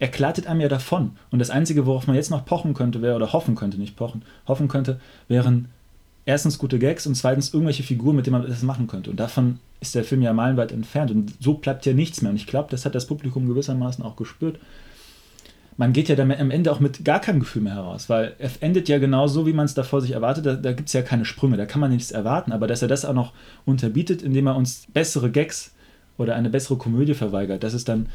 er 0.00 0.08
gleitet 0.08 0.46
einem 0.46 0.62
ja 0.62 0.68
davon. 0.68 1.12
Und 1.30 1.38
das 1.38 1.50
Einzige, 1.50 1.86
worauf 1.86 2.06
man 2.06 2.16
jetzt 2.16 2.30
noch 2.30 2.44
pochen 2.44 2.74
könnte, 2.74 3.02
wäre, 3.02 3.14
oder 3.14 3.32
hoffen 3.32 3.54
könnte, 3.54 3.78
nicht 3.78 3.96
pochen, 3.96 4.22
hoffen 4.48 4.66
könnte, 4.66 4.98
wären 5.28 5.68
erstens 6.24 6.58
gute 6.58 6.78
Gags 6.78 7.06
und 7.06 7.14
zweitens 7.14 7.52
irgendwelche 7.52 7.82
Figuren, 7.82 8.16
mit 8.16 8.26
denen 8.26 8.40
man 8.40 8.48
das 8.48 8.62
machen 8.62 8.86
könnte. 8.86 9.10
Und 9.10 9.20
davon 9.20 9.58
ist 9.80 9.94
der 9.94 10.04
Film 10.04 10.22
ja 10.22 10.32
meilenweit 10.32 10.72
entfernt. 10.72 11.10
Und 11.10 11.34
so 11.38 11.54
bleibt 11.54 11.84
ja 11.84 11.92
nichts 11.92 12.22
mehr. 12.22 12.30
Und 12.30 12.36
ich 12.36 12.46
glaube, 12.46 12.70
das 12.70 12.86
hat 12.86 12.94
das 12.94 13.06
Publikum 13.06 13.46
gewissermaßen 13.46 14.02
auch 14.02 14.16
gespürt. 14.16 14.58
Man 15.76 15.92
geht 15.92 16.08
ja 16.08 16.16
dann 16.16 16.32
am 16.32 16.50
Ende 16.50 16.72
auch 16.72 16.80
mit 16.80 17.04
gar 17.04 17.20
keinem 17.20 17.40
Gefühl 17.40 17.62
mehr 17.62 17.74
heraus, 17.74 18.08
weil 18.08 18.34
er 18.38 18.50
endet 18.60 18.88
ja 18.88 18.98
genau 18.98 19.26
so, 19.26 19.46
wie 19.46 19.52
man 19.52 19.66
es 19.66 19.74
davor 19.74 20.00
sich 20.00 20.12
erwartet. 20.12 20.46
Da, 20.46 20.54
da 20.54 20.72
gibt 20.72 20.88
es 20.88 20.94
ja 20.94 21.02
keine 21.02 21.26
Sprünge, 21.26 21.58
da 21.58 21.66
kann 21.66 21.80
man 21.80 21.90
nichts 21.90 22.10
erwarten. 22.10 22.52
Aber 22.52 22.66
dass 22.66 22.80
er 22.80 22.88
das 22.88 23.04
auch 23.04 23.14
noch 23.14 23.32
unterbietet, 23.66 24.22
indem 24.22 24.46
er 24.46 24.56
uns 24.56 24.86
bessere 24.92 25.30
Gags 25.30 25.74
oder 26.16 26.36
eine 26.36 26.48
bessere 26.48 26.78
Komödie 26.78 27.14
verweigert, 27.14 27.62
das 27.62 27.74
ist 27.74 27.88
dann 27.88 28.08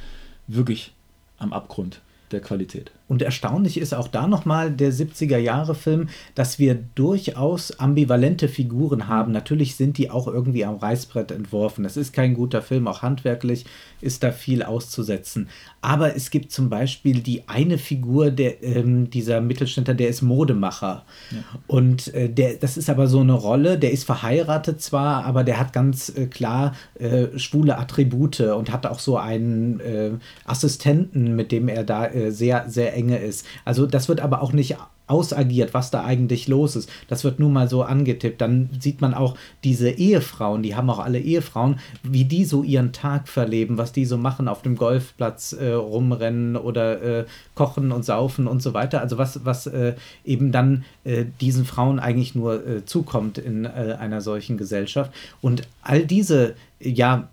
wirklich 0.47 0.94
am 1.37 1.53
Abgrund 1.53 2.01
der 2.31 2.41
Qualität. 2.41 2.91
Und 3.07 3.21
erstaunlich 3.21 3.77
ist 3.77 3.93
auch 3.93 4.07
da 4.07 4.25
nochmal 4.25 4.71
der 4.71 4.91
70er 4.91 5.37
Jahre 5.37 5.75
Film, 5.75 6.09
dass 6.33 6.57
wir 6.57 6.75
durchaus 6.95 7.79
ambivalente 7.79 8.47
Figuren 8.47 9.07
haben. 9.07 9.31
Natürlich 9.31 9.75
sind 9.75 9.99
die 9.99 10.09
auch 10.09 10.27
irgendwie 10.27 10.65
am 10.65 10.77
Reißbrett 10.77 11.31
entworfen. 11.31 11.83
Das 11.83 11.97
ist 11.97 12.13
kein 12.13 12.33
guter 12.33 12.63
Film, 12.63 12.87
auch 12.87 13.03
handwerklich 13.03 13.65
ist 14.01 14.23
da 14.23 14.31
viel 14.31 14.63
auszusetzen. 14.63 15.49
Aber 15.81 16.15
es 16.15 16.31
gibt 16.31 16.51
zum 16.51 16.69
Beispiel 16.69 17.21
die 17.21 17.47
eine 17.47 17.77
Figur, 17.77 18.31
der, 18.31 18.63
ähm, 18.63 19.09
dieser 19.09 19.39
Mittelständler, 19.39 19.93
der 19.93 20.09
ist 20.09 20.21
Modemacher. 20.23 21.05
Ja. 21.31 21.37
Und 21.67 22.13
äh, 22.13 22.29
der, 22.29 22.55
das 22.55 22.75
ist 22.75 22.89
aber 22.89 23.07
so 23.07 23.19
eine 23.19 23.33
Rolle, 23.33 23.77
der 23.77 23.91
ist 23.91 24.03
verheiratet 24.03 24.81
zwar, 24.81 25.25
aber 25.25 25.43
der 25.43 25.59
hat 25.59 25.73
ganz 25.73 26.09
äh, 26.09 26.25
klar 26.25 26.75
äh, 26.99 27.37
schwule 27.37 27.77
Attribute 27.77 28.39
und 28.41 28.71
hat 28.71 28.85
auch 28.87 28.99
so 28.99 29.17
einen 29.17 29.79
äh, 29.79 30.11
Assistenten, 30.45 31.35
mit 31.35 31.51
dem 31.51 31.67
er 31.67 31.83
da 31.83 32.07
äh, 32.07 32.31
sehr, 32.31 32.67
sehr 32.67 32.94
enge 32.95 33.17
ist. 33.17 33.45
Also 33.65 33.85
das 33.85 34.09
wird 34.09 34.21
aber 34.21 34.41
auch 34.41 34.53
nicht 34.53 34.77
ausagiert, 35.07 35.73
was 35.73 35.91
da 35.91 36.03
eigentlich 36.03 36.47
los 36.47 36.75
ist. 36.75 36.89
Das 37.07 37.23
wird 37.23 37.39
nur 37.39 37.49
mal 37.49 37.69
so 37.69 37.83
angetippt. 37.83 38.41
Dann 38.41 38.69
sieht 38.79 39.01
man 39.01 39.13
auch 39.13 39.37
diese 39.63 39.89
Ehefrauen, 39.89 40.63
die 40.63 40.75
haben 40.75 40.89
auch 40.89 40.99
alle 40.99 41.19
Ehefrauen, 41.19 41.79
wie 42.01 42.25
die 42.25 42.45
so 42.45 42.63
ihren 42.63 42.91
Tag 42.91 43.27
verleben, 43.27 43.77
was 43.77 43.91
die 43.91 44.05
so 44.05 44.17
machen 44.17 44.47
auf 44.47 44.61
dem 44.63 44.75
Golfplatz 44.75 45.53
äh, 45.53 45.73
rumrennen 45.73 46.55
oder 46.55 47.01
äh, 47.01 47.25
kochen 47.53 47.91
und 47.91 48.03
saufen 48.03 48.47
und 48.47 48.63
so 48.63 48.73
weiter. 48.73 49.01
Also 49.01 49.17
was, 49.17 49.45
was 49.45 49.67
äh, 49.67 49.95
eben 50.23 50.51
dann 50.51 50.85
äh, 51.03 51.25
diesen 51.39 51.65
Frauen 51.65 51.99
eigentlich 51.99 52.33
nur 52.33 52.65
äh, 52.65 52.85
zukommt 52.85 53.37
in 53.37 53.65
äh, 53.65 53.97
einer 53.99 54.21
solchen 54.21 54.57
Gesellschaft. 54.57 55.11
Und 55.41 55.67
all 55.83 56.05
diese 56.05 56.55
ja, 56.79 57.29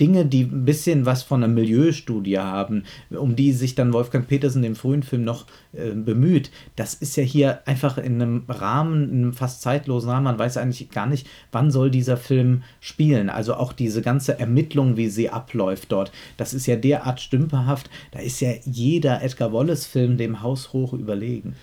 Dinge, 0.00 0.26
die 0.26 0.42
ein 0.42 0.64
bisschen 0.64 1.06
was 1.06 1.22
von 1.22 1.42
einer 1.44 1.52
Milieustudie 1.52 2.38
haben, 2.38 2.84
um 3.10 3.36
die 3.36 3.52
sich 3.52 3.74
dann 3.74 3.92
Wolfgang 3.92 4.26
Petersen 4.26 4.64
im 4.64 4.76
frühen 4.76 5.02
Film 5.02 5.24
noch 5.24 5.46
äh, 5.72 5.90
bemüht. 5.90 6.50
Das 6.76 6.94
ist 6.94 7.16
ja 7.16 7.22
hier 7.22 7.66
einfach 7.66 7.98
in 7.98 8.20
einem 8.20 8.44
Rahmen, 8.48 9.10
in 9.10 9.16
einem 9.18 9.32
fast 9.32 9.62
zeitlosen 9.62 10.10
Rahmen. 10.10 10.24
Man 10.24 10.38
weiß 10.38 10.56
eigentlich 10.56 10.90
gar 10.90 11.06
nicht, 11.06 11.26
wann 11.52 11.70
soll 11.70 11.90
dieser 11.90 12.16
Film 12.16 12.62
spielen. 12.80 13.30
Also 13.30 13.54
auch 13.54 13.72
diese 13.72 14.02
ganze 14.02 14.38
Ermittlung, 14.38 14.96
wie 14.96 15.08
sie 15.08 15.30
abläuft 15.30 15.92
dort, 15.92 16.12
das 16.36 16.54
ist 16.54 16.66
ja 16.66 16.76
derart 16.76 17.20
stümperhaft. 17.20 17.90
Da 18.10 18.20
ist 18.20 18.40
ja 18.40 18.52
jeder 18.64 19.22
Edgar 19.22 19.52
Wallace-Film 19.52 20.16
dem 20.16 20.42
Haus 20.42 20.72
hoch 20.72 20.92
überlegen. 20.92 21.54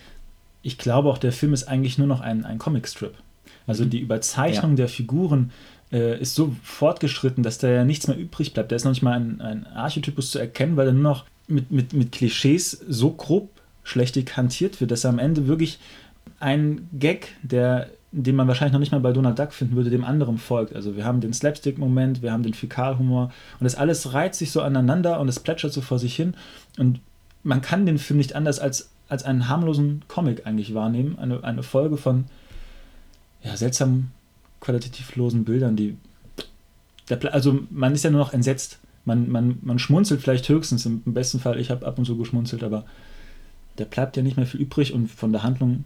Ich 0.61 0.77
glaube 0.77 1.09
auch, 1.09 1.17
der 1.17 1.31
Film 1.31 1.53
ist 1.53 1.63
eigentlich 1.63 1.97
nur 1.97 2.07
noch 2.07 2.21
ein, 2.21 2.45
ein 2.45 2.59
Comicstrip. 2.59 3.15
Also 3.67 3.85
mhm. 3.85 3.89
die 3.89 3.99
Überzeichnung 3.99 4.71
ja. 4.71 4.77
der 4.77 4.87
Figuren 4.87 5.51
äh, 5.91 6.19
ist 6.19 6.35
so 6.35 6.55
fortgeschritten, 6.63 7.43
dass 7.43 7.57
da 7.57 7.69
ja 7.69 7.83
nichts 7.83 8.07
mehr 8.07 8.17
übrig 8.17 8.53
bleibt. 8.53 8.71
Da 8.71 8.75
ist 8.75 8.85
noch 8.85 8.91
nicht 8.91 9.03
mal 9.03 9.13
ein, 9.13 9.41
ein 9.41 9.67
Archetypus 9.67 10.31
zu 10.31 10.39
erkennen, 10.39 10.77
weil 10.77 10.87
er 10.87 10.93
nur 10.93 11.03
noch 11.03 11.25
mit, 11.47 11.71
mit, 11.71 11.93
mit 11.93 12.11
Klischees 12.11 12.71
so 12.87 13.11
grob 13.11 13.49
schlechtig 13.83 14.35
hantiert 14.37 14.79
wird, 14.79 14.91
dass 14.91 15.03
er 15.03 15.09
am 15.09 15.19
Ende 15.19 15.47
wirklich 15.47 15.79
ein 16.39 16.87
Gag, 16.93 17.29
der, 17.41 17.89
den 18.11 18.35
man 18.35 18.47
wahrscheinlich 18.47 18.73
noch 18.73 18.79
nicht 18.79 18.91
mal 18.91 18.99
bei 18.99 19.11
Donald 19.11 19.37
Duck 19.37 19.53
finden 19.53 19.75
würde, 19.75 19.89
dem 19.89 20.03
anderen 20.03 20.37
folgt. 20.37 20.75
Also 20.75 20.95
wir 20.95 21.05
haben 21.05 21.21
den 21.21 21.33
Slapstick-Moment, 21.33 22.21
wir 22.21 22.31
haben 22.31 22.43
den 22.43 22.53
Fäkalhumor 22.53 23.31
und 23.59 23.63
das 23.63 23.75
alles 23.75 24.13
reizt 24.13 24.39
sich 24.39 24.51
so 24.51 24.61
aneinander 24.61 25.19
und 25.19 25.27
es 25.27 25.39
plätschert 25.39 25.73
so 25.73 25.81
vor 25.81 25.99
sich 25.99 26.15
hin 26.15 26.35
und 26.77 26.99
man 27.43 27.61
kann 27.61 27.85
den 27.85 27.97
Film 27.97 28.17
nicht 28.17 28.35
anders 28.35 28.59
als, 28.59 28.91
als 29.09 29.23
einen 29.23 29.47
harmlosen 29.47 30.03
Comic 30.07 30.45
eigentlich 30.45 30.73
wahrnehmen, 30.73 31.17
eine, 31.19 31.43
eine 31.43 31.63
Folge 31.63 31.97
von 31.97 32.25
ja, 33.43 33.55
seltsamen 33.57 34.11
qualitativ 34.59 35.15
losen 35.15 35.43
Bildern, 35.43 35.75
die. 35.75 35.97
Der, 37.09 37.33
also 37.33 37.59
man 37.69 37.93
ist 37.93 38.03
ja 38.03 38.11
nur 38.11 38.21
noch 38.21 38.33
entsetzt. 38.33 38.79
Man, 39.03 39.29
man, 39.29 39.57
man 39.63 39.79
schmunzelt 39.79 40.21
vielleicht 40.21 40.47
höchstens, 40.47 40.85
im, 40.85 41.01
besten 41.05 41.39
Fall, 41.39 41.59
ich 41.59 41.71
habe 41.71 41.85
ab 41.87 41.97
und 41.97 42.05
zu 42.05 42.17
geschmunzelt, 42.17 42.63
aber 42.63 42.85
da 43.77 43.85
bleibt 43.85 44.15
ja 44.15 44.21
nicht 44.21 44.37
mehr 44.37 44.45
viel 44.45 44.61
übrig 44.61 44.93
und 44.93 45.07
von 45.09 45.31
der 45.31 45.41
Handlung 45.41 45.85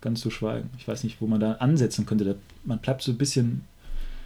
ganz 0.00 0.20
zu 0.20 0.30
schweigen. 0.30 0.70
Ich 0.78 0.88
weiß 0.88 1.04
nicht, 1.04 1.20
wo 1.20 1.26
man 1.26 1.40
da 1.40 1.52
ansetzen 1.54 2.06
könnte. 2.06 2.36
Man 2.64 2.78
bleibt 2.78 3.02
so 3.02 3.12
ein 3.12 3.18
bisschen 3.18 3.62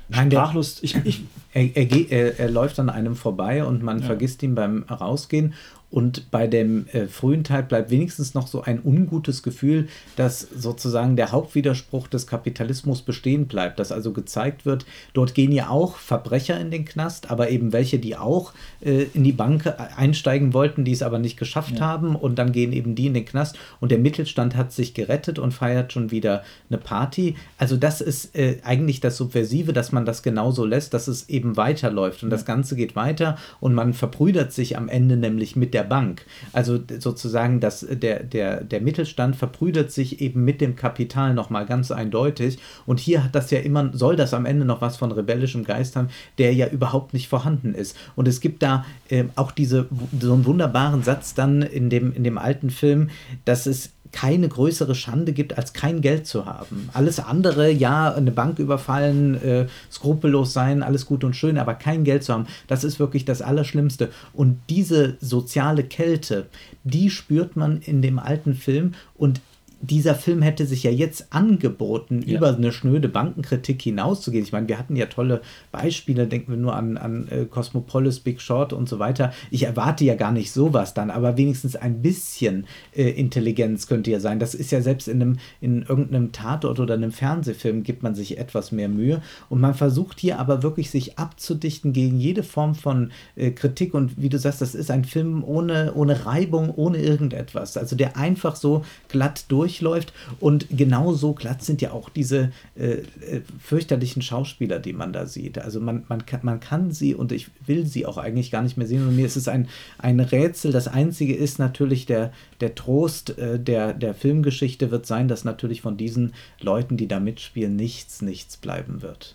Nein, 0.09 0.31
sprachlos. 0.31 0.79
Ich, 0.83 0.95
ich, 1.05 1.23
er, 1.55 1.77
er, 1.77 2.11
er, 2.11 2.41
er, 2.41 2.51
läuft 2.51 2.79
an 2.81 2.91
einem 2.91 3.17
vorbei 3.17 3.65
und 3.65 3.83
man 3.83 4.01
ja. 4.01 4.07
vergisst 4.07 4.43
ihn 4.43 4.55
beim 4.55 4.83
Rausgehen 4.85 5.55
und 5.95 6.33
bei 6.33 6.49
dem 6.49 6.89
äh, 6.89 7.07
frühen 7.07 7.45
Teil 7.45 7.63
bleibt 7.63 7.89
wenigstens 7.89 8.35
noch 8.35 8.49
so 8.49 8.63
ein 8.63 8.81
ungutes 8.83 9.45
Gefühl, 9.45 9.87
dass 10.17 10.41
sozusagen 10.41 11.15
der 11.15 11.31
Hauptwiderspruch 11.31 12.09
des 12.09 12.27
Kapitalismus 12.27 13.03
bestehen 13.03 13.47
bleibt. 13.47 13.79
Dass 13.79 13.93
also 13.93 14.13
gezeigt 14.13 14.67
wird, 14.67 14.87
dort 15.13 15.37
gehen 15.37 15.53
ja 15.53 15.69
auch 15.69 15.99
Verbrecher 15.99 16.59
in 16.59 16.73
den 16.73 16.85
Knast, 16.85 17.31
aber 17.31 17.51
eben 17.51 17.73
welche, 17.73 18.01
die 18.01 18.17
auch 18.17 18.55
äh, 18.81 19.05
in 19.15 19.23
die 19.23 19.31
Bank 19.31 19.73
einsteigen 19.97 20.53
wollten, 20.53 20.85
die 20.85 20.91
es 20.91 21.03
aber 21.03 21.21
nicht 21.21 21.37
geschafft 21.37 21.79
ja. 21.79 21.83
haben. 21.83 22.17
Und 22.17 22.41
dann 22.41 22.51
gehen 22.51 22.73
eben 22.73 22.97
die 22.97 23.07
in 23.07 23.15
den 23.15 23.25
Knast. 23.25 23.57
Und 23.79 23.93
der 23.93 23.99
Mittelstand 24.01 24.57
hat 24.57 24.73
sich 24.73 24.95
gerettet 24.95 25.39
und 25.39 25.53
feiert 25.53 25.93
schon 25.93 26.11
wieder 26.11 26.43
eine 26.71 26.79
Party. 26.79 27.37
Also 27.57 27.77
das 27.77 28.01
ist 28.01 28.35
äh, 28.35 28.57
eigentlich 28.65 28.99
das 28.99 29.17
Subversive, 29.17 29.73
dass 29.73 29.93
man 29.93 30.05
das 30.05 30.25
genauso 30.25 30.65
lässt, 30.65 30.93
dass 30.93 31.07
es 31.07 31.29
eben 31.29 31.44
weiterläuft. 31.57 32.25
Und 32.25 32.31
das 32.31 32.45
Ganze 32.45 32.75
geht 32.75 32.97
weiter 32.97 33.37
und 33.61 33.75
man 33.75 33.93
verbrüdert 33.93 34.53
sich 34.53 34.77
am 34.77 34.89
Ende 34.89 35.17
nämlich 35.17 35.55
mit 35.55 35.73
der 35.73 35.85
der 35.85 35.89
Bank. 35.89 36.27
Also 36.53 36.81
sozusagen, 36.99 37.61
dass 37.61 37.87
der, 37.89 38.23
der, 38.23 38.65
der 38.65 38.81
Mittelstand 38.81 39.37
verbrüdert 39.37 39.93
sich 39.93 40.21
eben 40.21 40.45
mit 40.45 40.61
dem 40.61 40.77
Kapital 40.77 41.35
nochmal 41.35 41.67
ganz 41.67 41.91
eindeutig. 41.91 42.59
Und 42.87 43.01
hier 43.01 43.23
hat 43.25 43.35
das 43.35 43.51
ja 43.51 43.61
immer, 43.61 43.91
soll 43.93 44.17
das 44.17 44.35
am 44.35 44.47
Ende 44.47 44.65
noch 44.65 44.81
was 44.81 44.97
von 44.97 45.13
rebellischem 45.13 45.65
Geist 45.65 45.97
haben, 45.97 46.09
der 46.39 46.53
ja 46.55 46.67
überhaupt 46.69 47.15
nicht 47.15 47.29
vorhanden 47.29 47.75
ist. 47.75 47.97
Und 48.17 48.27
es 48.29 48.41
gibt 48.41 48.63
da 48.63 48.85
äh, 49.09 49.25
auch 49.37 49.53
diese, 49.53 49.87
so 50.19 50.33
einen 50.33 50.47
wunderbaren 50.47 51.03
Satz 51.03 51.35
dann 51.35 51.63
in 51.63 51.91
dem, 51.91 52.13
in 52.13 52.25
dem 52.25 52.39
alten 52.39 52.71
Film, 52.71 53.11
dass 53.45 53.67
es 53.67 53.91
keine 54.15 54.49
größere 54.49 54.95
Schande 54.95 55.33
gibt, 55.33 55.59
als 55.59 55.73
kein 55.73 56.01
Geld 56.01 56.29
zu 56.29 56.47
haben. 56.47 56.89
Alles 56.93 57.19
andere, 57.19 57.73
ja, 57.73 58.15
eine 58.15 58.31
Bank 58.31 58.61
überfallen, 58.61 59.35
äh, 59.43 59.67
skrupellos 59.91 60.53
sein, 60.53 60.85
alles 60.85 61.05
gut 61.05 61.25
und 61.25 61.35
schön, 61.35 61.59
aber 61.59 61.75
kein 61.75 62.05
Geld 62.05 62.23
zu 62.23 62.33
haben, 62.33 62.47
das 62.69 62.85
ist 62.85 63.01
wirklich 63.01 63.25
das 63.25 63.43
Allerschlimmste. 63.43 64.11
Und 64.33 64.61
diese 64.71 65.17
soziale 65.21 65.83
Kälte, 65.83 66.47
die 66.85 67.11
spürt 67.11 67.57
man 67.57 67.79
in 67.79 68.03
dem 68.03 68.21
alten 68.21 68.55
Film 68.55 68.95
und 69.17 69.41
dieser 69.87 70.15
Film 70.15 70.43
hätte 70.43 70.67
sich 70.67 70.83
ja 70.83 70.91
jetzt 70.91 71.33
angeboten, 71.33 72.23
ja. 72.25 72.39
über 72.39 72.55
eine 72.55 72.73
schnöde 72.73 73.09
Bankenkritik 73.09 73.83
hinauszugehen. 73.83 74.45
Ich 74.45 74.53
meine, 74.53 74.69
wir 74.69 74.79
hatten 74.79 74.97
ja 74.97 75.07
tolle 75.07 75.43
Beispiele, 75.73 76.27
denken 76.27 76.53
wir 76.53 76.59
nur 76.59 76.75
an, 76.75 76.97
an 76.97 77.29
äh, 77.29 77.45
Cosmopolis, 77.45 78.21
Big 78.21 78.41
Short 78.41 78.73
und 78.73 78.89
so 78.89 78.99
weiter. 78.99 79.33
Ich 79.51 79.65
erwarte 79.65 80.05
ja 80.05 80.15
gar 80.15 80.33
nicht 80.33 80.53
sowas 80.53 80.95
dann, 80.95 81.11
aber 81.11 81.37
wenigstens 81.37 81.77
ein 81.77 82.03
bisschen 82.03 82.67
äh, 82.97 83.11
Intelligenz 83.11 83.87
könnte 83.87 84.11
ja 84.11 84.21
sein. 84.21 84.39
Das 84.39 84.55
ist 84.55 84.73
ja 84.73 84.81
selbst 84.81 85.09
in, 85.09 85.21
einem, 85.21 85.39
in 85.61 85.83
irgendeinem 85.83 86.33
Tatort 86.33 86.81
oder 86.81 86.95
einem 86.95 87.13
Fernsehfilm 87.13 87.83
gibt 87.83 88.03
man 88.03 88.15
sich 88.15 88.39
etwas 88.39 88.73
mehr 88.73 88.89
Mühe 88.89 89.23
und 89.49 89.61
man 89.61 89.75
versucht 89.75 90.21
hier 90.21 90.39
aber 90.39 90.63
wirklich 90.63 90.91
sich 90.91 91.19
abzudichten 91.19 91.93
gegen 91.93 92.19
jede 92.19 92.43
Form 92.43 92.75
von 92.75 93.13
äh, 93.37 93.51
Kritik 93.51 93.95
und 93.95 94.21
wie 94.21 94.29
du 94.29 94.39
sagst, 94.39 94.61
das 94.61 94.75
ist 94.75 94.91
ein 94.91 95.05
Film 95.05 95.45
ohne, 95.45 95.93
ohne 95.95 96.27
Reibung, 96.27 96.71
ohne 96.75 96.99
irgendetwas. 96.99 97.77
Also 97.77 97.97
der 97.97 98.17
einfach 98.17 98.57
so 98.57 98.85
glatt 99.09 99.45
durch 99.49 99.74
durchläuft. 99.75 100.13
Und 100.41 100.67
genauso 100.71 101.33
glatt 101.33 101.63
sind 101.63 101.83
ja 101.83 101.93
auch 101.93 102.09
diese 102.09 102.53
äh, 102.77 102.93
äh, 102.93 103.41
fürchterlichen 103.61 104.23
Schauspieler, 104.23 104.79
die 104.79 104.93
man 104.93 105.13
da 105.13 105.27
sieht. 105.27 105.59
Also 105.59 105.81
man, 105.81 106.05
man, 106.09 106.27
kann, 106.27 106.41
man 106.43 106.61
kann 106.61 106.93
sie 106.93 107.15
und 107.15 107.33
ich 107.33 107.49
will 107.67 107.87
sie 107.87 108.07
auch 108.07 108.19
eigentlich 108.19 108.51
gar 108.51 108.63
nicht 108.63 108.77
mehr 108.77 108.87
sehen. 108.87 109.07
Und 109.07 109.17
mir 109.17 109.27
ist 109.27 109.37
es 109.37 109.49
ein, 109.49 109.69
ein 109.99 110.21
Rätsel. 110.21 110.73
Das 110.73 110.89
Einzige 110.89 111.35
ist 111.35 111.59
natürlich 111.59 112.07
der, 112.07 112.33
der 112.61 112.75
Trost 112.75 113.39
äh, 113.39 113.59
der, 113.59 113.93
der 113.93 114.15
Filmgeschichte 114.15 114.91
wird 114.91 115.07
sein, 115.07 115.29
dass 115.29 115.45
natürlich 115.45 115.81
von 115.81 115.97
diesen 115.97 116.35
Leuten, 116.61 116.97
die 116.97 117.09
da 117.09 117.21
mitspielen, 117.21 117.77
nichts, 117.77 118.23
nichts 118.23 118.57
bleiben 118.57 119.03
wird. 119.03 119.35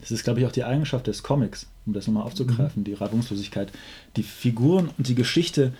Das 0.00 0.12
ist, 0.12 0.22
glaube 0.22 0.38
ich, 0.38 0.46
auch 0.46 0.52
die 0.52 0.62
Eigenschaft 0.62 1.08
des 1.08 1.24
Comics, 1.24 1.66
um 1.84 1.92
das 1.92 2.06
nochmal 2.06 2.22
aufzugreifen, 2.22 2.82
mhm. 2.82 2.84
die 2.84 2.94
Reibungslosigkeit. 2.94 3.72
Die 4.16 4.22
Figuren 4.22 4.90
und 4.96 5.08
die 5.08 5.16
Geschichte 5.16 5.72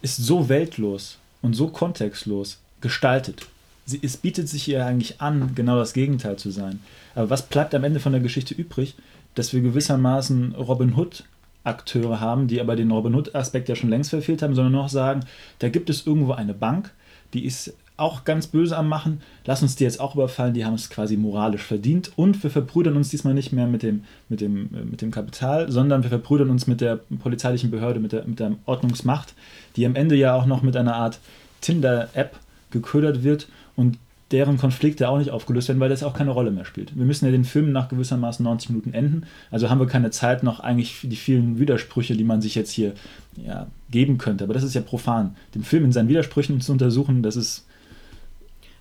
ist 0.00 0.16
so 0.16 0.48
weltlos 0.48 1.18
und 1.42 1.54
so 1.54 1.68
kontextlos, 1.68 2.61
gestaltet. 2.82 3.46
Sie, 3.86 4.00
es 4.02 4.16
bietet 4.16 4.48
sich 4.48 4.68
ihr 4.68 4.84
eigentlich 4.84 5.20
an, 5.20 5.54
genau 5.54 5.76
das 5.76 5.92
Gegenteil 5.92 6.36
zu 6.36 6.50
sein. 6.50 6.80
Aber 7.14 7.30
was 7.30 7.42
bleibt 7.42 7.74
am 7.74 7.84
Ende 7.84 8.00
von 8.00 8.12
der 8.12 8.20
Geschichte 8.20 8.54
übrig? 8.54 8.94
Dass 9.34 9.52
wir 9.52 9.60
gewissermaßen 9.60 10.54
Robin 10.54 10.96
Hood 10.96 11.24
Akteure 11.64 12.20
haben, 12.20 12.48
die 12.48 12.60
aber 12.60 12.76
den 12.76 12.90
Robin 12.90 13.14
Hood-Aspekt 13.14 13.68
ja 13.68 13.76
schon 13.76 13.90
längst 13.90 14.10
verfehlt 14.10 14.42
haben, 14.42 14.54
sondern 14.54 14.72
noch 14.72 14.88
sagen, 14.88 15.20
da 15.60 15.68
gibt 15.68 15.90
es 15.90 16.06
irgendwo 16.06 16.32
eine 16.32 16.54
Bank, 16.54 16.92
die 17.34 17.44
ist 17.44 17.74
auch 17.96 18.24
ganz 18.24 18.48
böse 18.48 18.76
am 18.76 18.88
Machen, 18.88 19.20
lass 19.44 19.62
uns 19.62 19.76
die 19.76 19.84
jetzt 19.84 20.00
auch 20.00 20.14
überfallen, 20.14 20.54
die 20.54 20.64
haben 20.64 20.74
es 20.74 20.90
quasi 20.90 21.16
moralisch 21.16 21.62
verdient 21.62 22.10
und 22.16 22.42
wir 22.42 22.50
verbrüdern 22.50 22.96
uns 22.96 23.10
diesmal 23.10 23.34
nicht 23.34 23.52
mehr 23.52 23.66
mit 23.66 23.82
dem, 23.82 24.04
mit 24.28 24.40
dem, 24.40 24.74
äh, 24.74 24.84
mit 24.84 25.02
dem 25.02 25.10
Kapital, 25.10 25.70
sondern 25.70 26.02
wir 26.02 26.10
verbrüdern 26.10 26.50
uns 26.50 26.66
mit 26.66 26.80
der 26.80 26.96
polizeilichen 27.22 27.70
Behörde, 27.70 28.00
mit 28.00 28.12
der, 28.12 28.24
mit 28.26 28.40
der 28.40 28.56
Ordnungsmacht, 28.66 29.34
die 29.76 29.86
am 29.86 29.94
Ende 29.94 30.16
ja 30.16 30.34
auch 30.34 30.46
noch 30.46 30.62
mit 30.62 30.76
einer 30.76 30.96
Art 30.96 31.20
Tinder-App 31.60 32.38
geködert 32.72 33.22
wird 33.22 33.48
und 33.76 33.98
deren 34.32 34.56
Konflikte 34.56 35.08
auch 35.08 35.18
nicht 35.18 35.30
aufgelöst 35.30 35.68
werden, 35.68 35.78
weil 35.78 35.90
das 35.90 36.02
auch 36.02 36.14
keine 36.14 36.30
Rolle 36.30 36.50
mehr 36.50 36.64
spielt. 36.64 36.96
Wir 36.96 37.04
müssen 37.04 37.26
ja 37.26 37.30
den 37.30 37.44
Film 37.44 37.70
nach 37.70 37.88
gewissermaßen 37.88 38.42
90 38.42 38.70
Minuten 38.70 38.94
enden. 38.94 39.26
Also 39.50 39.68
haben 39.68 39.78
wir 39.78 39.86
keine 39.86 40.10
Zeit 40.10 40.42
noch 40.42 40.60
eigentlich 40.60 40.94
für 40.94 41.06
die 41.06 41.16
vielen 41.16 41.58
Widersprüche, 41.58 42.16
die 42.16 42.24
man 42.24 42.40
sich 42.40 42.54
jetzt 42.54 42.70
hier 42.70 42.94
ja, 43.36 43.66
geben 43.90 44.18
könnte. 44.18 44.44
Aber 44.44 44.54
das 44.54 44.62
ist 44.62 44.74
ja 44.74 44.80
profan. 44.80 45.36
Den 45.54 45.64
Film 45.64 45.84
in 45.84 45.92
seinen 45.92 46.08
Widersprüchen 46.08 46.60
zu 46.60 46.72
untersuchen, 46.72 47.22
das 47.22 47.36
ist 47.36 47.66